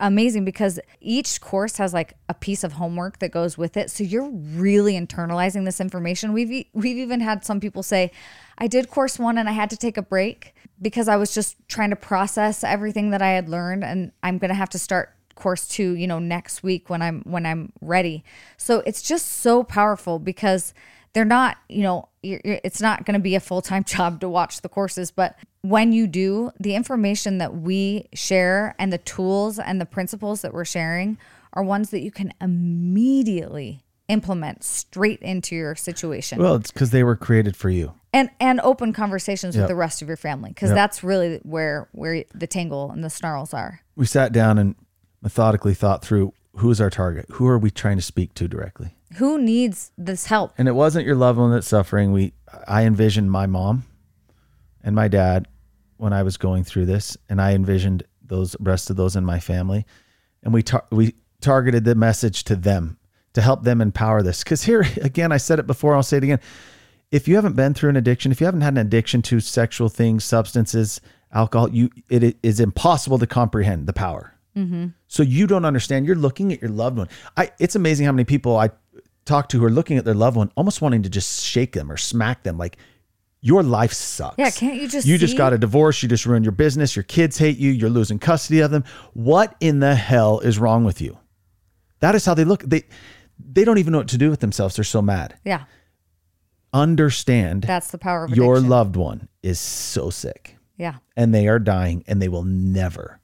amazing 0.00 0.44
because 0.44 0.78
each 1.00 1.40
course 1.40 1.76
has 1.78 1.92
like 1.92 2.14
a 2.28 2.34
piece 2.34 2.62
of 2.62 2.74
homework 2.74 3.18
that 3.18 3.30
goes 3.32 3.58
with 3.58 3.76
it. 3.76 3.90
So 3.90 4.04
you're 4.04 4.30
really 4.30 4.92
internalizing 4.94 5.64
this 5.64 5.80
information. 5.80 6.32
We've 6.32 6.66
we've 6.72 6.96
even 6.98 7.20
had 7.20 7.44
some 7.44 7.58
people 7.60 7.82
say, 7.82 8.12
"I 8.58 8.68
did 8.68 8.90
course 8.90 9.18
1 9.18 9.36
and 9.38 9.48
I 9.48 9.52
had 9.52 9.70
to 9.70 9.76
take 9.76 9.96
a 9.96 10.02
break 10.02 10.54
because 10.80 11.08
I 11.08 11.16
was 11.16 11.34
just 11.34 11.56
trying 11.68 11.90
to 11.90 11.96
process 11.96 12.62
everything 12.62 13.10
that 13.10 13.20
I 13.20 13.30
had 13.30 13.48
learned 13.48 13.82
and 13.84 14.12
I'm 14.22 14.38
going 14.38 14.50
to 14.50 14.54
have 14.54 14.70
to 14.70 14.78
start 14.78 15.10
course 15.38 15.66
2, 15.68 15.92
you 15.94 16.06
know, 16.06 16.18
next 16.18 16.62
week 16.62 16.90
when 16.90 17.00
I'm 17.02 17.22
when 17.22 17.46
I'm 17.46 17.72
ready." 17.80 18.22
So 18.56 18.82
it's 18.86 19.02
just 19.02 19.26
so 19.26 19.62
powerful 19.62 20.18
because 20.18 20.74
they're 21.14 21.24
not, 21.24 21.56
you 21.68 21.82
know, 21.82 22.08
it's 22.22 22.80
not 22.82 23.04
going 23.06 23.14
to 23.14 23.22
be 23.22 23.34
a 23.34 23.40
full 23.40 23.62
time 23.62 23.82
job 23.94 24.20
to 24.20 24.28
watch 24.28 24.60
the 24.60 24.68
courses, 24.68 25.10
but 25.10 25.36
when 25.62 25.92
you 25.92 26.06
do, 26.06 26.50
the 26.60 26.74
information 26.74 27.38
that 27.38 27.54
we 27.56 28.06
share 28.12 28.74
and 28.78 28.92
the 28.92 28.98
tools 28.98 29.58
and 29.58 29.80
the 29.80 29.86
principles 29.86 30.42
that 30.42 30.52
we're 30.54 30.64
sharing 30.64 31.18
are 31.54 31.62
ones 31.64 31.90
that 31.90 32.00
you 32.00 32.10
can 32.12 32.32
immediately 32.40 33.82
implement 34.08 34.64
straight 34.64 35.20
into 35.20 35.54
your 35.54 35.74
situation 35.74 36.38
well, 36.40 36.54
it's 36.54 36.70
because 36.70 36.90
they 36.90 37.02
were 37.04 37.16
created 37.16 37.54
for 37.56 37.68
you. 37.68 37.92
and 38.14 38.30
and 38.40 38.58
open 38.60 38.92
conversations 38.92 39.54
Yep. 39.54 39.62
with 39.62 39.68
the 39.68 39.74
rest 39.74 40.00
of 40.00 40.08
your 40.08 40.16
family 40.16 40.48
because 40.50 40.70
Yep. 40.70 40.76
that's 40.76 41.04
really 41.04 41.40
where 41.42 41.88
where 41.92 42.24
the 42.34 42.46
tangle 42.46 42.90
and 42.90 43.04
the 43.04 43.10
snarls 43.10 43.52
are. 43.52 43.80
We 43.96 44.06
sat 44.06 44.32
down 44.32 44.56
and 44.58 44.76
methodically 45.22 45.74
thought 45.74 46.04
through 46.04 46.32
who's 46.56 46.80
our 46.80 46.90
target, 46.90 47.26
who 47.32 47.46
are 47.46 47.58
we 47.58 47.70
trying 47.70 47.96
to 47.96 48.02
speak 48.02 48.34
to 48.34 48.48
directly. 48.48 48.94
Who 49.16 49.40
needs 49.40 49.90
this 49.96 50.26
help? 50.26 50.52
and 50.58 50.68
it 50.68 50.72
wasn't 50.72 51.06
your 51.06 51.14
loved 51.14 51.38
one 51.38 51.50
that's 51.50 51.66
suffering. 51.66 52.12
We, 52.12 52.34
I 52.66 52.84
envisioned 52.84 53.30
my 53.30 53.46
mom 53.46 53.84
and 54.82 54.94
my 54.94 55.08
dad 55.08 55.48
when 55.96 56.12
I 56.12 56.22
was 56.22 56.36
going 56.36 56.64
through 56.64 56.86
this, 56.86 57.16
and 57.28 57.40
I 57.40 57.52
envisioned 57.54 58.04
those 58.22 58.54
rest 58.60 58.90
of 58.90 58.96
those 58.96 59.16
in 59.16 59.24
my 59.24 59.40
family, 59.40 59.84
and 60.42 60.54
we 60.54 60.62
tar- 60.62 60.86
we 60.90 61.14
targeted 61.40 61.84
the 61.84 61.94
message 61.94 62.44
to 62.44 62.56
them 62.56 62.98
to 63.34 63.40
help 63.42 63.64
them 63.64 63.80
empower 63.80 64.22
this. 64.22 64.42
Because 64.42 64.62
here 64.62 64.80
again, 65.02 65.32
I 65.32 65.36
said 65.38 65.58
it 65.58 65.66
before, 65.66 65.94
I'll 65.94 66.02
say 66.02 66.18
it 66.18 66.24
again. 66.24 66.40
If 67.10 67.26
you 67.26 67.36
haven't 67.36 67.56
been 67.56 67.72
through 67.74 67.90
an 67.90 67.96
addiction, 67.96 68.30
if 68.32 68.40
you 68.40 68.44
haven't 68.44 68.60
had 68.60 68.74
an 68.74 68.86
addiction 68.86 69.22
to 69.22 69.40
sexual 69.40 69.88
things, 69.88 70.24
substances, 70.24 71.00
alcohol, 71.32 71.70
you 71.70 71.90
it 72.08 72.36
is 72.42 72.60
impossible 72.60 73.18
to 73.18 73.26
comprehend 73.26 73.86
the 73.86 73.92
power. 73.92 74.34
Mm-hmm. 74.58 74.86
So 75.06 75.22
you 75.22 75.46
don't 75.46 75.64
understand. 75.64 76.06
You're 76.06 76.16
looking 76.16 76.52
at 76.52 76.60
your 76.60 76.70
loved 76.70 76.98
one. 76.98 77.08
I 77.36 77.52
it's 77.58 77.76
amazing 77.76 78.06
how 78.06 78.12
many 78.12 78.24
people 78.24 78.56
I 78.56 78.70
talk 79.24 79.48
to 79.50 79.58
who 79.58 79.64
are 79.64 79.70
looking 79.70 79.98
at 79.98 80.04
their 80.04 80.14
loved 80.14 80.36
one, 80.36 80.50
almost 80.56 80.82
wanting 80.82 81.02
to 81.02 81.08
just 81.08 81.44
shake 81.44 81.72
them 81.72 81.92
or 81.92 81.96
smack 81.96 82.42
them, 82.42 82.58
like 82.58 82.76
your 83.40 83.62
life 83.62 83.92
sucks. 83.92 84.36
Yeah, 84.38 84.50
can't 84.50 84.80
you 84.80 84.88
just 84.88 85.06
you 85.06 85.16
just 85.16 85.36
got 85.36 85.52
a 85.52 85.58
divorce, 85.58 86.02
you 86.02 86.08
just 86.08 86.26
ruined 86.26 86.44
your 86.44 86.52
business, 86.52 86.96
your 86.96 87.04
kids 87.04 87.38
hate 87.38 87.58
you, 87.58 87.70
you're 87.70 87.90
losing 87.90 88.18
custody 88.18 88.60
of 88.60 88.70
them. 88.70 88.84
What 89.14 89.54
in 89.60 89.78
the 89.78 89.94
hell 89.94 90.40
is 90.40 90.58
wrong 90.58 90.84
with 90.84 91.00
you? 91.00 91.18
That 92.00 92.14
is 92.14 92.24
how 92.24 92.34
they 92.34 92.44
look. 92.44 92.62
They 92.62 92.84
they 93.38 93.64
don't 93.64 93.78
even 93.78 93.92
know 93.92 93.98
what 93.98 94.08
to 94.08 94.18
do 94.18 94.30
with 94.30 94.40
themselves. 94.40 94.74
They're 94.74 94.84
so 94.84 95.00
mad. 95.00 95.38
Yeah, 95.44 95.64
Understand 96.72 97.62
that's 97.62 97.90
the 97.90 97.98
power 97.98 98.24
of 98.24 98.36
your 98.36 98.60
loved 98.60 98.94
one 98.96 99.28
is 99.42 99.58
so 99.58 100.10
sick 100.10 100.56
Yeah, 100.76 100.96
and 101.16 101.34
they 101.34 101.48
are 101.48 101.58
dying 101.58 102.04
and 102.06 102.20
they 102.20 102.28
will 102.28 102.44
never 102.44 103.20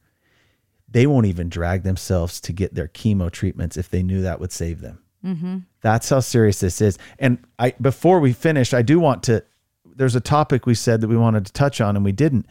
they 0.95 1.07
won't 1.07 1.27
even 1.27 1.49
drag 1.51 1.83
themselves 1.83 2.41
to 2.41 2.53
get 2.53 2.75
their 2.75 2.89
chemo 2.89 3.31
treatments 3.31 3.77
if 3.77 3.91
they 3.91 4.03
knew 4.03 4.23
that 4.23 4.41
would 4.41 4.53
save 4.53 4.81
them 4.81 5.01
Mm-hmm. 5.25 5.59
that's 5.81 6.09
how 6.11 6.21
serious 6.21 6.61
this 6.61 6.81
is 6.83 6.99
and 7.19 7.39
i 7.59 7.73
before 7.81 8.21
we 8.21 8.33
finish 8.35 8.75
i 8.75 8.83
do 8.83 8.99
want 9.01 9.23
to 9.23 9.43
there's 9.97 10.15
a 10.15 10.21
topic 10.21 10.67
we 10.67 10.75
said 10.75 11.01
that 11.01 11.09
we 11.09 11.17
wanted 11.17 11.47
to 11.47 11.53
touch 11.53 11.81
on 11.81 11.97
and 11.97 12.05
we 12.05 12.13
didn't 12.13 12.45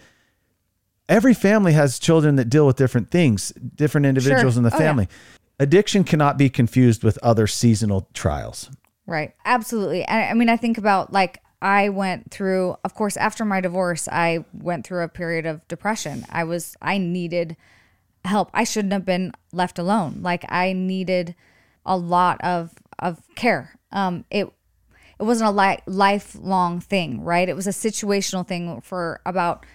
every 1.09 1.33
family 1.33 1.73
has 1.73 1.99
children 1.99 2.35
that 2.37 2.45
deal 2.49 2.65
with 2.65 2.75
different 2.75 3.11
things 3.11 3.51
different 3.75 4.05
individuals 4.07 4.55
Sure. 4.55 4.59
in 4.59 4.63
the 4.63 4.71
Oh, 4.73 4.79
yeah. 4.79 4.87
family 4.87 5.07
addiction 5.59 6.03
cannot 6.03 6.37
be 6.37 6.49
confused 6.49 7.03
with 7.03 7.17
other 7.21 7.47
seasonal 7.47 8.07
trials 8.13 8.69
Right. 9.05 9.35
Absolutely. 9.43 10.07
I, 10.07 10.29
I 10.29 10.33
mean, 10.33 10.47
I 10.47 10.55
think 10.55 10.77
about 10.77 11.11
like 11.11 11.41
I 11.61 11.89
went 11.89 12.31
through, 12.31 12.77
of 12.85 12.93
course, 12.93 13.17
after 13.17 13.43
my 13.43 13.59
divorce, 13.59 14.07
I 14.07 14.45
went 14.53 14.87
through 14.87 15.03
a 15.03 15.09
period 15.09 15.45
of 15.45 15.67
depression. 15.67 16.25
I 16.29 16.45
was, 16.45 16.77
I 16.81 16.97
needed 16.99 17.57
help. 18.25 18.49
I 18.53 18.63
shouldn't 18.63 18.93
have 18.93 19.05
been 19.05 19.31
left 19.51 19.79
alone. 19.79 20.19
Like 20.21 20.45
I 20.49 20.73
needed 20.73 21.35
a 21.85 21.97
lot 21.97 22.41
of 22.41 22.73
of 22.99 23.21
care. 23.35 23.77
Um, 23.91 24.25
it 24.29 24.51
it 25.19 25.23
wasn't 25.23 25.49
a 25.49 25.53
li- 25.53 25.81
lifelong 25.85 26.79
thing, 26.79 27.21
right? 27.21 27.47
It 27.47 27.55
was 27.55 27.67
a 27.67 27.71
situational 27.71 28.47
thing 28.47 28.81
for 28.81 29.21
about 29.25 29.65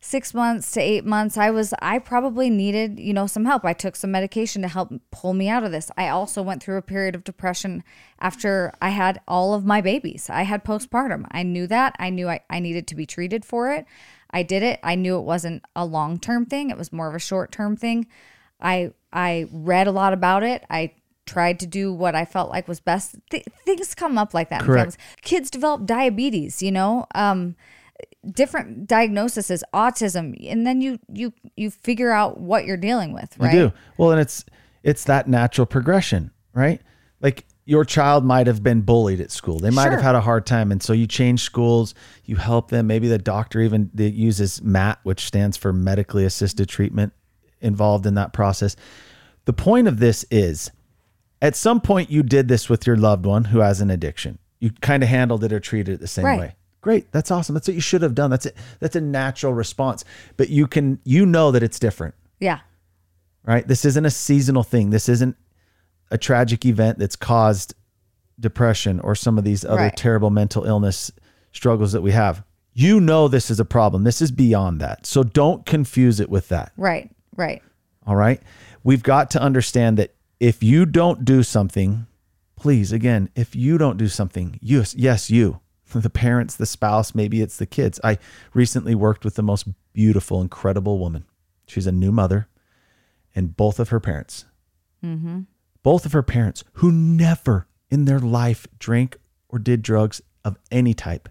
six 0.00 0.32
months 0.32 0.70
to 0.72 0.80
eight 0.80 1.04
months. 1.04 1.36
I 1.36 1.50
was, 1.50 1.74
I 1.80 1.98
probably 1.98 2.50
needed, 2.50 2.98
you 2.98 3.12
know, 3.12 3.26
some 3.26 3.44
help. 3.44 3.64
I 3.64 3.72
took 3.72 3.96
some 3.96 4.10
medication 4.10 4.62
to 4.62 4.68
help 4.68 4.92
pull 5.10 5.34
me 5.34 5.48
out 5.48 5.64
of 5.64 5.72
this. 5.72 5.90
I 5.96 6.08
also 6.08 6.42
went 6.42 6.62
through 6.62 6.76
a 6.76 6.82
period 6.82 7.14
of 7.14 7.24
depression 7.24 7.82
after 8.20 8.72
I 8.80 8.90
had 8.90 9.20
all 9.26 9.54
of 9.54 9.64
my 9.64 9.80
babies. 9.80 10.30
I 10.30 10.42
had 10.42 10.64
postpartum. 10.64 11.26
I 11.30 11.42
knew 11.42 11.66
that. 11.66 11.96
I 11.98 12.10
knew 12.10 12.28
I, 12.28 12.40
I 12.48 12.60
needed 12.60 12.86
to 12.88 12.94
be 12.94 13.06
treated 13.06 13.44
for 13.44 13.72
it. 13.72 13.86
I 14.30 14.42
did 14.42 14.62
it. 14.62 14.78
I 14.82 14.94
knew 14.94 15.18
it 15.18 15.22
wasn't 15.22 15.64
a 15.74 15.84
long 15.84 16.18
term 16.18 16.46
thing. 16.46 16.70
It 16.70 16.76
was 16.76 16.92
more 16.92 17.08
of 17.08 17.14
a 17.14 17.20
short 17.20 17.52
term 17.52 17.76
thing. 17.76 18.06
I 18.60 18.92
I 19.12 19.46
read 19.50 19.86
a 19.86 19.92
lot 19.92 20.12
about 20.12 20.42
it. 20.42 20.64
I 20.68 20.92
tried 21.26 21.60
to 21.60 21.66
do 21.66 21.92
what 21.92 22.14
I 22.14 22.24
felt 22.24 22.50
like 22.50 22.68
was 22.68 22.80
best. 22.80 23.16
Th- 23.30 23.44
things 23.64 23.94
come 23.94 24.18
up 24.18 24.34
like 24.34 24.50
that. 24.50 24.62
Correct. 24.62 24.96
Kids 25.22 25.50
develop 25.50 25.86
diabetes. 25.86 26.62
You 26.62 26.72
know, 26.72 27.06
um, 27.14 27.56
different 28.30 28.86
diagnoses, 28.86 29.64
autism, 29.72 30.36
and 30.50 30.66
then 30.66 30.80
you 30.80 30.98
you 31.12 31.32
you 31.56 31.70
figure 31.70 32.10
out 32.10 32.40
what 32.40 32.64
you're 32.64 32.76
dealing 32.76 33.12
with. 33.12 33.36
Right? 33.38 33.54
You 33.54 33.68
do. 33.68 33.72
Well, 33.96 34.10
and 34.10 34.20
it's 34.20 34.44
it's 34.82 35.04
that 35.04 35.28
natural 35.28 35.66
progression, 35.66 36.30
right? 36.52 36.80
Your 37.68 37.84
child 37.84 38.24
might 38.24 38.46
have 38.46 38.62
been 38.62 38.80
bullied 38.80 39.20
at 39.20 39.30
school. 39.30 39.58
They 39.58 39.68
might 39.68 39.92
have 39.92 40.00
had 40.00 40.14
a 40.14 40.22
hard 40.22 40.46
time, 40.46 40.72
and 40.72 40.82
so 40.82 40.94
you 40.94 41.06
change 41.06 41.42
schools. 41.42 41.94
You 42.24 42.36
help 42.36 42.70
them. 42.70 42.86
Maybe 42.86 43.08
the 43.08 43.18
doctor 43.18 43.60
even 43.60 43.90
uses 43.94 44.62
MAT, 44.62 44.98
which 45.02 45.26
stands 45.26 45.58
for 45.58 45.70
medically 45.70 46.24
assisted 46.24 46.66
treatment, 46.70 47.12
involved 47.60 48.06
in 48.06 48.14
that 48.14 48.32
process. 48.32 48.74
The 49.44 49.52
point 49.52 49.86
of 49.86 49.98
this 49.98 50.24
is, 50.30 50.70
at 51.42 51.56
some 51.56 51.82
point, 51.82 52.10
you 52.10 52.22
did 52.22 52.48
this 52.48 52.70
with 52.70 52.86
your 52.86 52.96
loved 52.96 53.26
one 53.26 53.44
who 53.44 53.58
has 53.58 53.82
an 53.82 53.90
addiction. 53.90 54.38
You 54.60 54.70
kind 54.80 55.02
of 55.02 55.10
handled 55.10 55.44
it 55.44 55.52
or 55.52 55.60
treated 55.60 55.96
it 55.96 56.00
the 56.00 56.08
same 56.08 56.24
Right. 56.24 56.40
way. 56.40 56.54
Great. 56.80 57.12
That's 57.12 57.30
awesome. 57.30 57.52
That's 57.52 57.68
what 57.68 57.74
you 57.74 57.82
should 57.82 58.00
have 58.00 58.14
done. 58.14 58.30
That's 58.30 58.46
it. 58.46 58.56
That's 58.80 58.96
a 58.96 59.00
natural 59.02 59.52
response. 59.52 60.06
But 60.38 60.48
you 60.48 60.66
can, 60.66 61.00
you 61.04 61.26
know 61.26 61.50
that 61.50 61.62
it's 61.62 61.78
different 61.78 62.14
Yeah. 62.40 62.60
right? 63.44 63.68
This 63.68 63.84
isn't 63.84 64.06
a 64.06 64.10
seasonal 64.10 64.62
thing. 64.62 64.88
This 64.88 65.08
isn't 65.10 65.36
a 66.10 66.18
tragic 66.18 66.64
event 66.64 66.98
that's 66.98 67.16
caused 67.16 67.74
depression 68.40 69.00
or 69.00 69.14
some 69.14 69.38
of 69.38 69.44
these 69.44 69.64
other 69.64 69.76
Right. 69.82 69.96
terrible 69.96 70.30
mental 70.30 70.64
illness 70.64 71.10
struggles 71.52 71.92
that 71.92 72.02
we 72.02 72.12
have. 72.12 72.44
You 72.72 73.00
know 73.00 73.26
this 73.26 73.50
is 73.50 73.58
a 73.58 73.64
problem. 73.64 74.04
This 74.04 74.22
is 74.22 74.30
beyond 74.30 74.80
that. 74.80 75.06
So 75.06 75.22
don't 75.24 75.66
confuse 75.66 76.20
it 76.20 76.30
with 76.30 76.48
that. 76.48 76.72
Right. 76.76 77.10
Right. 77.36 77.62
All 78.06 78.16
right. 78.16 78.40
We've 78.84 79.02
got 79.02 79.30
to 79.32 79.42
understand 79.42 79.96
that 79.98 80.14
if 80.40 80.62
you 80.62 80.86
don't 80.86 81.24
do 81.24 81.42
something, 81.42 82.06
please, 82.56 82.92
again, 82.92 83.28
if 83.34 83.56
you 83.56 83.76
don't 83.78 83.96
do 83.96 84.08
something, 84.08 84.58
yes, 84.62 84.94
yes, 84.94 85.30
you, 85.30 85.60
the 85.92 86.10
parents, 86.10 86.54
the 86.54 86.66
spouse, 86.66 87.14
maybe 87.14 87.42
it's 87.42 87.56
the 87.56 87.66
kids. 87.66 87.98
I 88.04 88.18
recently 88.54 88.94
worked 88.94 89.24
with 89.24 89.34
the 89.34 89.42
most 89.42 89.66
beautiful, 89.92 90.40
incredible 90.40 90.98
woman. 90.98 91.24
She's 91.66 91.86
a 91.86 91.92
new 91.92 92.12
mother, 92.12 92.48
and 93.34 93.56
both 93.56 93.78
of 93.80 93.88
her 93.90 94.00
parents, 94.00 94.46
mm-hmm. 95.04 95.40
Both 95.82 96.06
of 96.06 96.12
her 96.12 96.22
parents, 96.22 96.64
who 96.74 96.92
never 96.92 97.66
in 97.90 98.04
their 98.04 98.20
life 98.20 98.66
drank 98.78 99.16
or 99.48 99.58
did 99.58 99.82
drugs 99.82 100.20
of 100.44 100.58
any 100.70 100.94
type, 100.94 101.28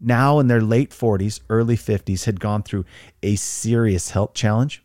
now 0.00 0.38
in 0.38 0.46
their 0.46 0.60
late 0.60 0.90
40s, 0.90 1.40
early 1.48 1.76
50s, 1.76 2.24
had 2.24 2.40
gone 2.40 2.62
through 2.62 2.84
a 3.22 3.36
serious 3.36 4.10
health 4.10 4.34
challenge, 4.34 4.82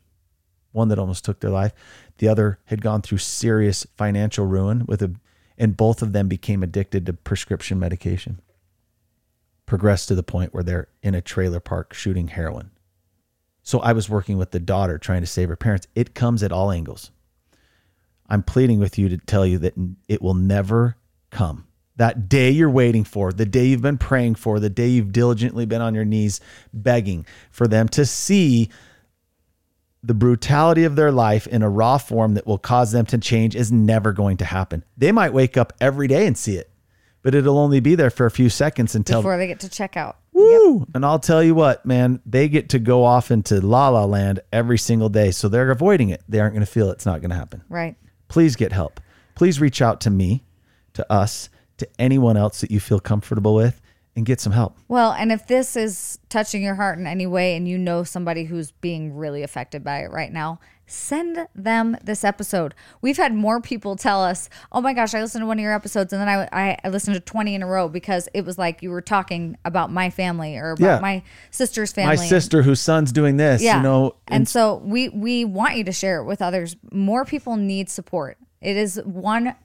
one 0.72 0.88
that 0.88 1.00
almost 1.00 1.26
took 1.26 1.40
their 1.40 1.52
life. 1.52 1.74
The 2.18 2.28
other 2.28 2.60
had 2.66 2.82
gone 2.82 3.02
through 3.02 3.18
serious 3.18 3.86
financial 3.98 4.46
ruin 4.46 4.86
with 4.88 5.02
a, 5.02 5.14
and 5.58 5.76
both 5.76 6.02
of 6.02 6.14
them 6.14 6.28
became 6.28 6.64
addicted 6.64 7.06
to 7.06 7.14
prescription 7.14 7.80
medication. 7.80 8.40
Progressed 9.66 10.08
to 10.08 10.16
the 10.16 10.24
point 10.24 10.54
where 10.54 10.64
they're 10.64 10.88
in 11.04 11.16
a 11.16 11.22
trailer 11.22 11.60
park 11.60 11.94
shooting 11.94 12.30
heroin. 12.30 12.72
So 13.64 13.80
I 13.80 13.94
was 13.94 14.10
working 14.10 14.38
with 14.38 14.52
the 14.52 14.60
daughter 14.60 14.98
trying 14.98 15.22
to 15.22 15.28
save 15.28 15.50
her 15.50 15.56
parents. 15.56 15.88
It 15.94 16.16
comes 16.16 16.42
at 16.42 16.52
all 16.52 16.72
angles. 16.72 17.12
I'm 18.32 18.44
pleading 18.44 18.80
with 18.80 18.98
you 18.98 19.10
to 19.10 19.18
tell 19.18 19.46
you 19.46 19.58
that 19.58 19.74
it 20.08 20.22
will 20.22 20.36
never 20.36 20.96
come. 21.32 21.68
That 21.98 22.30
day 22.30 22.50
you're 22.50 22.70
waiting 22.70 23.04
for, 23.04 23.34
the 23.34 23.46
day 23.46 23.66
you've 23.66 23.82
been 23.82 23.98
praying 23.98 24.36
for, 24.36 24.62
the 24.62 24.70
day 24.70 24.88
you've 24.88 25.12
diligently 25.12 25.66
been 25.66 25.82
on 25.82 25.94
your 25.94 26.06
knees 26.06 26.40
begging 26.74 27.26
for 27.52 27.68
them 27.68 27.90
to 27.90 28.06
see 28.06 28.70
the 30.02 30.14
brutality 30.14 30.86
of 30.86 30.96
their 30.96 31.12
life 31.12 31.46
in 31.46 31.62
a 31.62 31.70
raw 31.70 31.98
form 31.98 32.36
that 32.36 32.48
will 32.48 32.58
cause 32.58 32.94
them 32.94 33.06
to 33.08 33.18
change 33.18 33.54
is 33.54 33.70
never 33.70 34.14
going 34.14 34.38
to 34.38 34.46
happen. 34.46 34.86
They 34.96 35.12
might 35.12 35.34
wake 35.34 35.58
up 35.58 35.74
every 35.82 36.08
day 36.08 36.26
and 36.26 36.38
see 36.38 36.56
it, 36.56 36.72
but 37.24 37.36
it'll 37.36 37.60
only 37.60 37.82
be 37.82 37.96
there 37.96 38.10
for 38.10 38.26
a 38.26 38.32
few 38.32 38.50
seconds 38.50 38.96
until 38.96 39.20
Before 39.20 39.38
they 39.38 39.48
get 39.48 39.60
to 39.60 39.70
check 39.70 39.98
out. 39.98 40.16
Woo! 40.32 40.88
And 40.96 41.06
I'll 41.06 41.20
tell 41.20 41.44
you 41.44 41.54
what, 41.54 41.86
man, 41.86 42.22
they 42.26 42.48
get 42.48 42.70
to 42.70 42.80
go 42.80 43.04
off 43.04 43.30
into 43.30 43.60
la 43.60 43.90
la 43.90 44.06
land 44.06 44.40
every 44.54 44.78
single 44.78 45.10
day. 45.10 45.32
So 45.32 45.50
they're 45.50 45.70
avoiding 45.70 46.08
it. 46.08 46.24
They 46.30 46.40
aren't 46.40 46.54
going 46.54 46.66
to 46.66 46.72
feel 46.72 46.90
it. 46.90 46.94
it's 46.94 47.06
not 47.06 47.20
going 47.20 47.32
to 47.32 47.36
happen. 47.36 47.62
Right. 47.68 47.98
Please 48.32 48.56
get 48.56 48.72
help. 48.72 49.02
Please 49.36 49.60
reach 49.60 49.82
out 49.82 50.00
to 50.00 50.10
me, 50.10 50.42
to 50.94 51.12
us, 51.12 51.50
to 51.76 51.88
anyone 52.00 52.38
else 52.38 52.62
that 52.62 52.72
you 52.72 52.80
feel 52.80 53.02
comfortable 53.02 53.54
with 53.54 53.82
and 54.16 54.26
get 54.26 54.40
some 54.40 54.54
help. 54.54 54.78
Well, 54.88 55.12
and 55.12 55.34
if 55.34 55.48
this 55.48 55.76
is 55.76 56.18
touching 56.30 56.64
your 56.64 56.76
heart 56.76 56.98
in 56.98 57.08
any 57.08 57.28
way 57.28 57.58
and 57.58 57.68
you 57.68 57.78
know 57.78 58.06
somebody 58.06 58.46
who's 58.46 58.72
being 58.72 59.18
really 59.18 59.44
affected 59.44 59.84
by 59.84 60.00
it 60.04 60.12
right 60.12 60.32
now, 60.32 60.62
send 60.92 61.48
them 61.56 61.96
this 62.04 62.24
episode. 62.24 62.74
We've 63.02 63.18
had 63.18 63.34
more 63.34 63.62
people 63.62 63.96
tell 63.96 64.24
us, 64.24 64.50
oh 64.72 64.82
my 64.82 64.94
gosh, 64.94 65.14
I 65.14 65.22
listened 65.22 65.42
to 65.44 65.46
one 65.46 65.58
of 65.58 65.64
your 65.64 65.74
episodes 65.74 66.12
and 66.14 66.22
then 66.22 66.28
I, 66.30 66.48
I, 66.52 66.78
I 66.84 66.90
listened 66.90 67.14
to 67.16 67.20
20 67.22 67.56
in 67.56 67.64
a 67.64 67.68
row 67.68 67.88
because 67.88 68.28
it 68.34 68.44
was 68.46 68.58
like 68.58 68.82
you 68.84 68.90
were 68.92 69.02
talking 69.02 69.58
about 69.66 69.92
my 69.92 70.10
family 70.10 70.58
or 70.58 70.72
about 70.72 70.86
Yeah. 70.86 71.00
my 71.00 71.24
sister's 71.50 71.92
family. 71.92 72.18
My 72.18 72.26
sister 72.26 72.62
whose 72.62 72.82
son's 72.82 73.12
doing 73.12 73.38
this, 73.38 73.62
Yeah. 73.62 73.78
you 73.78 73.84
know, 73.84 74.16
and 74.28 74.48
so 74.48 74.78
we 74.84 75.10
we 75.10 75.46
want 75.46 75.78
you 75.78 75.84
to 75.86 75.92
share 75.92 76.20
it 76.22 76.26
with 76.26 76.42
others. 76.42 76.76
More 76.92 77.26
people 77.26 77.56
need 77.56 77.90
support. 77.90 78.38
It 78.62 78.78
is 78.78 79.02
one 79.06 79.56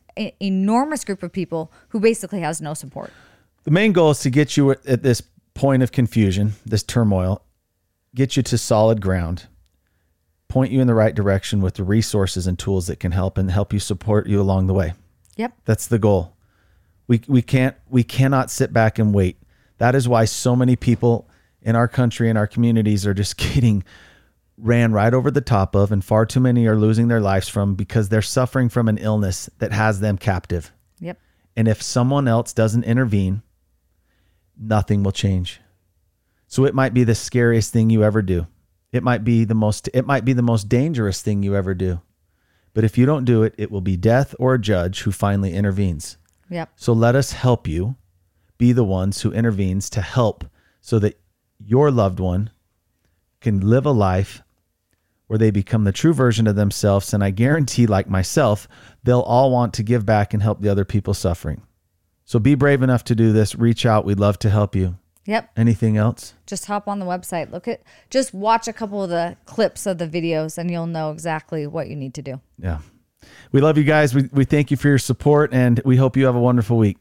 enormous 0.41 1.05
group 1.05 1.23
of 1.23 1.33
people 1.33 1.73
who 1.89 2.01
basically 2.01 2.41
has 2.41 2.61
no 2.61 2.75
support. 2.75 3.13
The 3.65 3.71
main 3.71 3.93
goal 3.93 4.11
is 4.13 4.21
to 4.21 4.31
get 4.31 4.57
you 4.57 4.71
at 4.71 5.03
this 5.03 5.23
point 5.55 5.83
of 5.83 5.93
confusion, 5.93 6.53
this 6.65 6.83
turmoil, 6.83 7.43
get 8.15 8.37
you 8.37 8.43
to 8.45 8.57
solid 8.57 9.01
ground, 9.01 9.47
point 10.57 10.73
you 10.73 10.81
in 10.81 10.87
the 10.87 10.95
right 10.95 11.15
direction 11.15 11.61
with 11.61 11.75
the 11.75 11.85
resources 11.85 12.47
and 12.47 12.59
tools 12.59 12.87
that 12.87 12.99
can 12.99 13.13
help 13.13 13.37
and 13.37 13.51
help 13.51 13.75
you 13.75 13.79
support 13.79 14.27
you 14.27 14.41
along 14.41 14.67
the 14.67 14.73
way. 14.73 14.95
Yep. 15.37 15.53
That's 15.67 15.87
the 15.87 15.99
goal. 15.99 16.35
We 17.07 17.21
we 17.29 17.43
can't 17.43 17.77
we 17.91 18.03
cannot 18.03 18.51
sit 18.51 18.73
back 18.73 18.99
and 18.99 19.13
wait. 19.13 19.37
That 19.77 19.95
is 19.95 20.09
why 20.09 20.25
so 20.25 20.57
many 20.57 20.75
people 20.75 21.29
in 21.61 21.77
our 21.77 21.87
country 21.87 22.31
and 22.31 22.39
our 22.39 22.47
communities 22.47 23.07
are 23.07 23.13
just 23.13 23.37
getting 23.55 23.85
ran 24.57 24.95
right 24.95 25.13
over 25.13 25.31
the 25.31 25.43
top 25.43 25.77
of 25.77 25.93
and 25.93 26.03
far 26.03 26.25
too 26.25 26.41
many 26.41 26.67
are 26.67 26.75
losing 26.75 27.09
their 27.09 27.21
lives 27.21 27.51
from 27.51 27.75
because 27.75 28.09
they're 28.09 28.23
suffering 28.23 28.71
from 28.71 28.89
an 28.89 28.97
illness 28.97 29.51
that 29.59 29.73
has 29.73 30.01
them 30.01 30.17
captive. 30.17 30.73
Yep. 31.01 31.21
And 31.55 31.69
if 31.69 31.83
someone 31.83 32.27
else 32.27 32.55
doesn't 32.55 32.85
intervene, 32.85 33.43
nothing 34.59 35.03
will 35.03 35.13
change. 35.13 35.61
So 36.47 36.65
it 36.65 36.75
might 36.75 36.95
be 36.95 37.05
the 37.05 37.15
scariest 37.15 37.75
thing 37.75 37.91
you 37.91 38.03
ever 38.03 38.23
do. 38.23 38.47
It 38.97 39.03
might 39.03 39.25
be 39.25 39.45
the 39.45 39.55
most 39.55 39.89
it 39.95 40.07
might 40.07 40.25
be 40.25 40.33
the 40.33 40.43
most 40.43 40.69
dangerous 40.69 41.23
thing 41.23 41.43
you 41.43 41.55
ever 41.55 41.75
do. 41.75 42.01
But 42.75 42.85
if 42.85 42.99
you 42.99 43.07
don't 43.07 43.25
do 43.25 43.43
it, 43.43 43.55
it 43.57 43.71
will 43.71 43.81
be 43.81 43.97
death 43.97 44.35
or 44.39 44.55
a 44.55 44.61
judge 44.61 45.03
who 45.03 45.13
finally 45.13 45.55
intervenes. 45.55 46.19
Yep. 46.51 46.71
So 46.77 46.93
let 46.93 47.15
us 47.15 47.33
help 47.33 47.69
you 47.69 47.97
be 48.59 48.73
the 48.73 48.85
ones 48.85 49.23
who 49.23 49.33
intervenes 49.33 49.89
to 49.91 50.01
help 50.01 50.45
so 50.81 50.99
that 50.99 51.19
your 51.59 51.91
loved 51.91 52.21
one 52.21 52.51
can 53.41 53.61
live 53.61 53.87
a 53.87 53.91
life 53.91 54.43
where 55.27 55.39
they 55.39 55.51
become 55.51 55.85
the 55.85 55.93
true 55.93 56.15
version 56.15 56.47
of 56.47 56.57
themselves 56.57 57.13
and 57.13 57.23
I 57.23 57.31
guarantee 57.31 57.87
like 57.87 58.09
myself, 58.09 58.69
they'll 59.03 59.21
all 59.21 59.51
want 59.51 59.75
to 59.75 59.83
give 59.83 60.07
back 60.07 60.33
and 60.33 60.43
help 60.43 60.61
the 60.61 60.69
other 60.69 60.85
people 60.85 61.15
suffering. 61.15 61.63
So 62.25 62.39
be 62.39 62.55
brave 62.55 62.83
enough 62.83 63.05
to 63.05 63.15
do 63.15 63.33
this. 63.33 63.55
Reach 63.55 63.87
out. 63.87 64.05
We'd 64.05 64.21
love 64.21 64.39
to 64.41 64.51
help 64.51 64.75
you. 64.75 64.99
Yep. 65.27 65.51
Anything 65.57 65.97
else? 65.97 66.35
Just 66.47 66.67
hop 66.67 66.89
on 66.89 66.99
the 66.99 67.07
website. 67.07 67.51
Look 67.51 67.69
at 67.69 67.83
just 68.11 68.33
watch 68.33 68.69
a 68.69 68.73
couple 68.73 69.03
of 69.03 69.11
the 69.11 69.37
clips 69.45 69.87
of 69.87 69.99
the 69.99 70.07
videos 70.09 70.57
and 70.57 70.71
you'll 70.71 70.87
know 70.87 71.11
exactly 71.11 71.67
what 71.67 71.89
you 71.89 71.97
need 71.97 72.15
to 72.15 72.23
do. 72.23 72.41
Yeah. 72.59 72.79
We 73.53 73.61
love 73.61 73.77
you 73.77 73.85
guys. 73.85 74.15
We, 74.15 74.29
we 74.33 74.45
thank 74.45 74.71
you 74.71 74.77
for 74.77 74.89
your 74.89 74.99
support 74.99 75.53
and 75.53 75.81
we 75.85 75.97
hope 75.97 76.17
you 76.17 76.27
have 76.27 76.37
a 76.37 76.41
wonderful 76.41 76.79
week. 76.79 76.99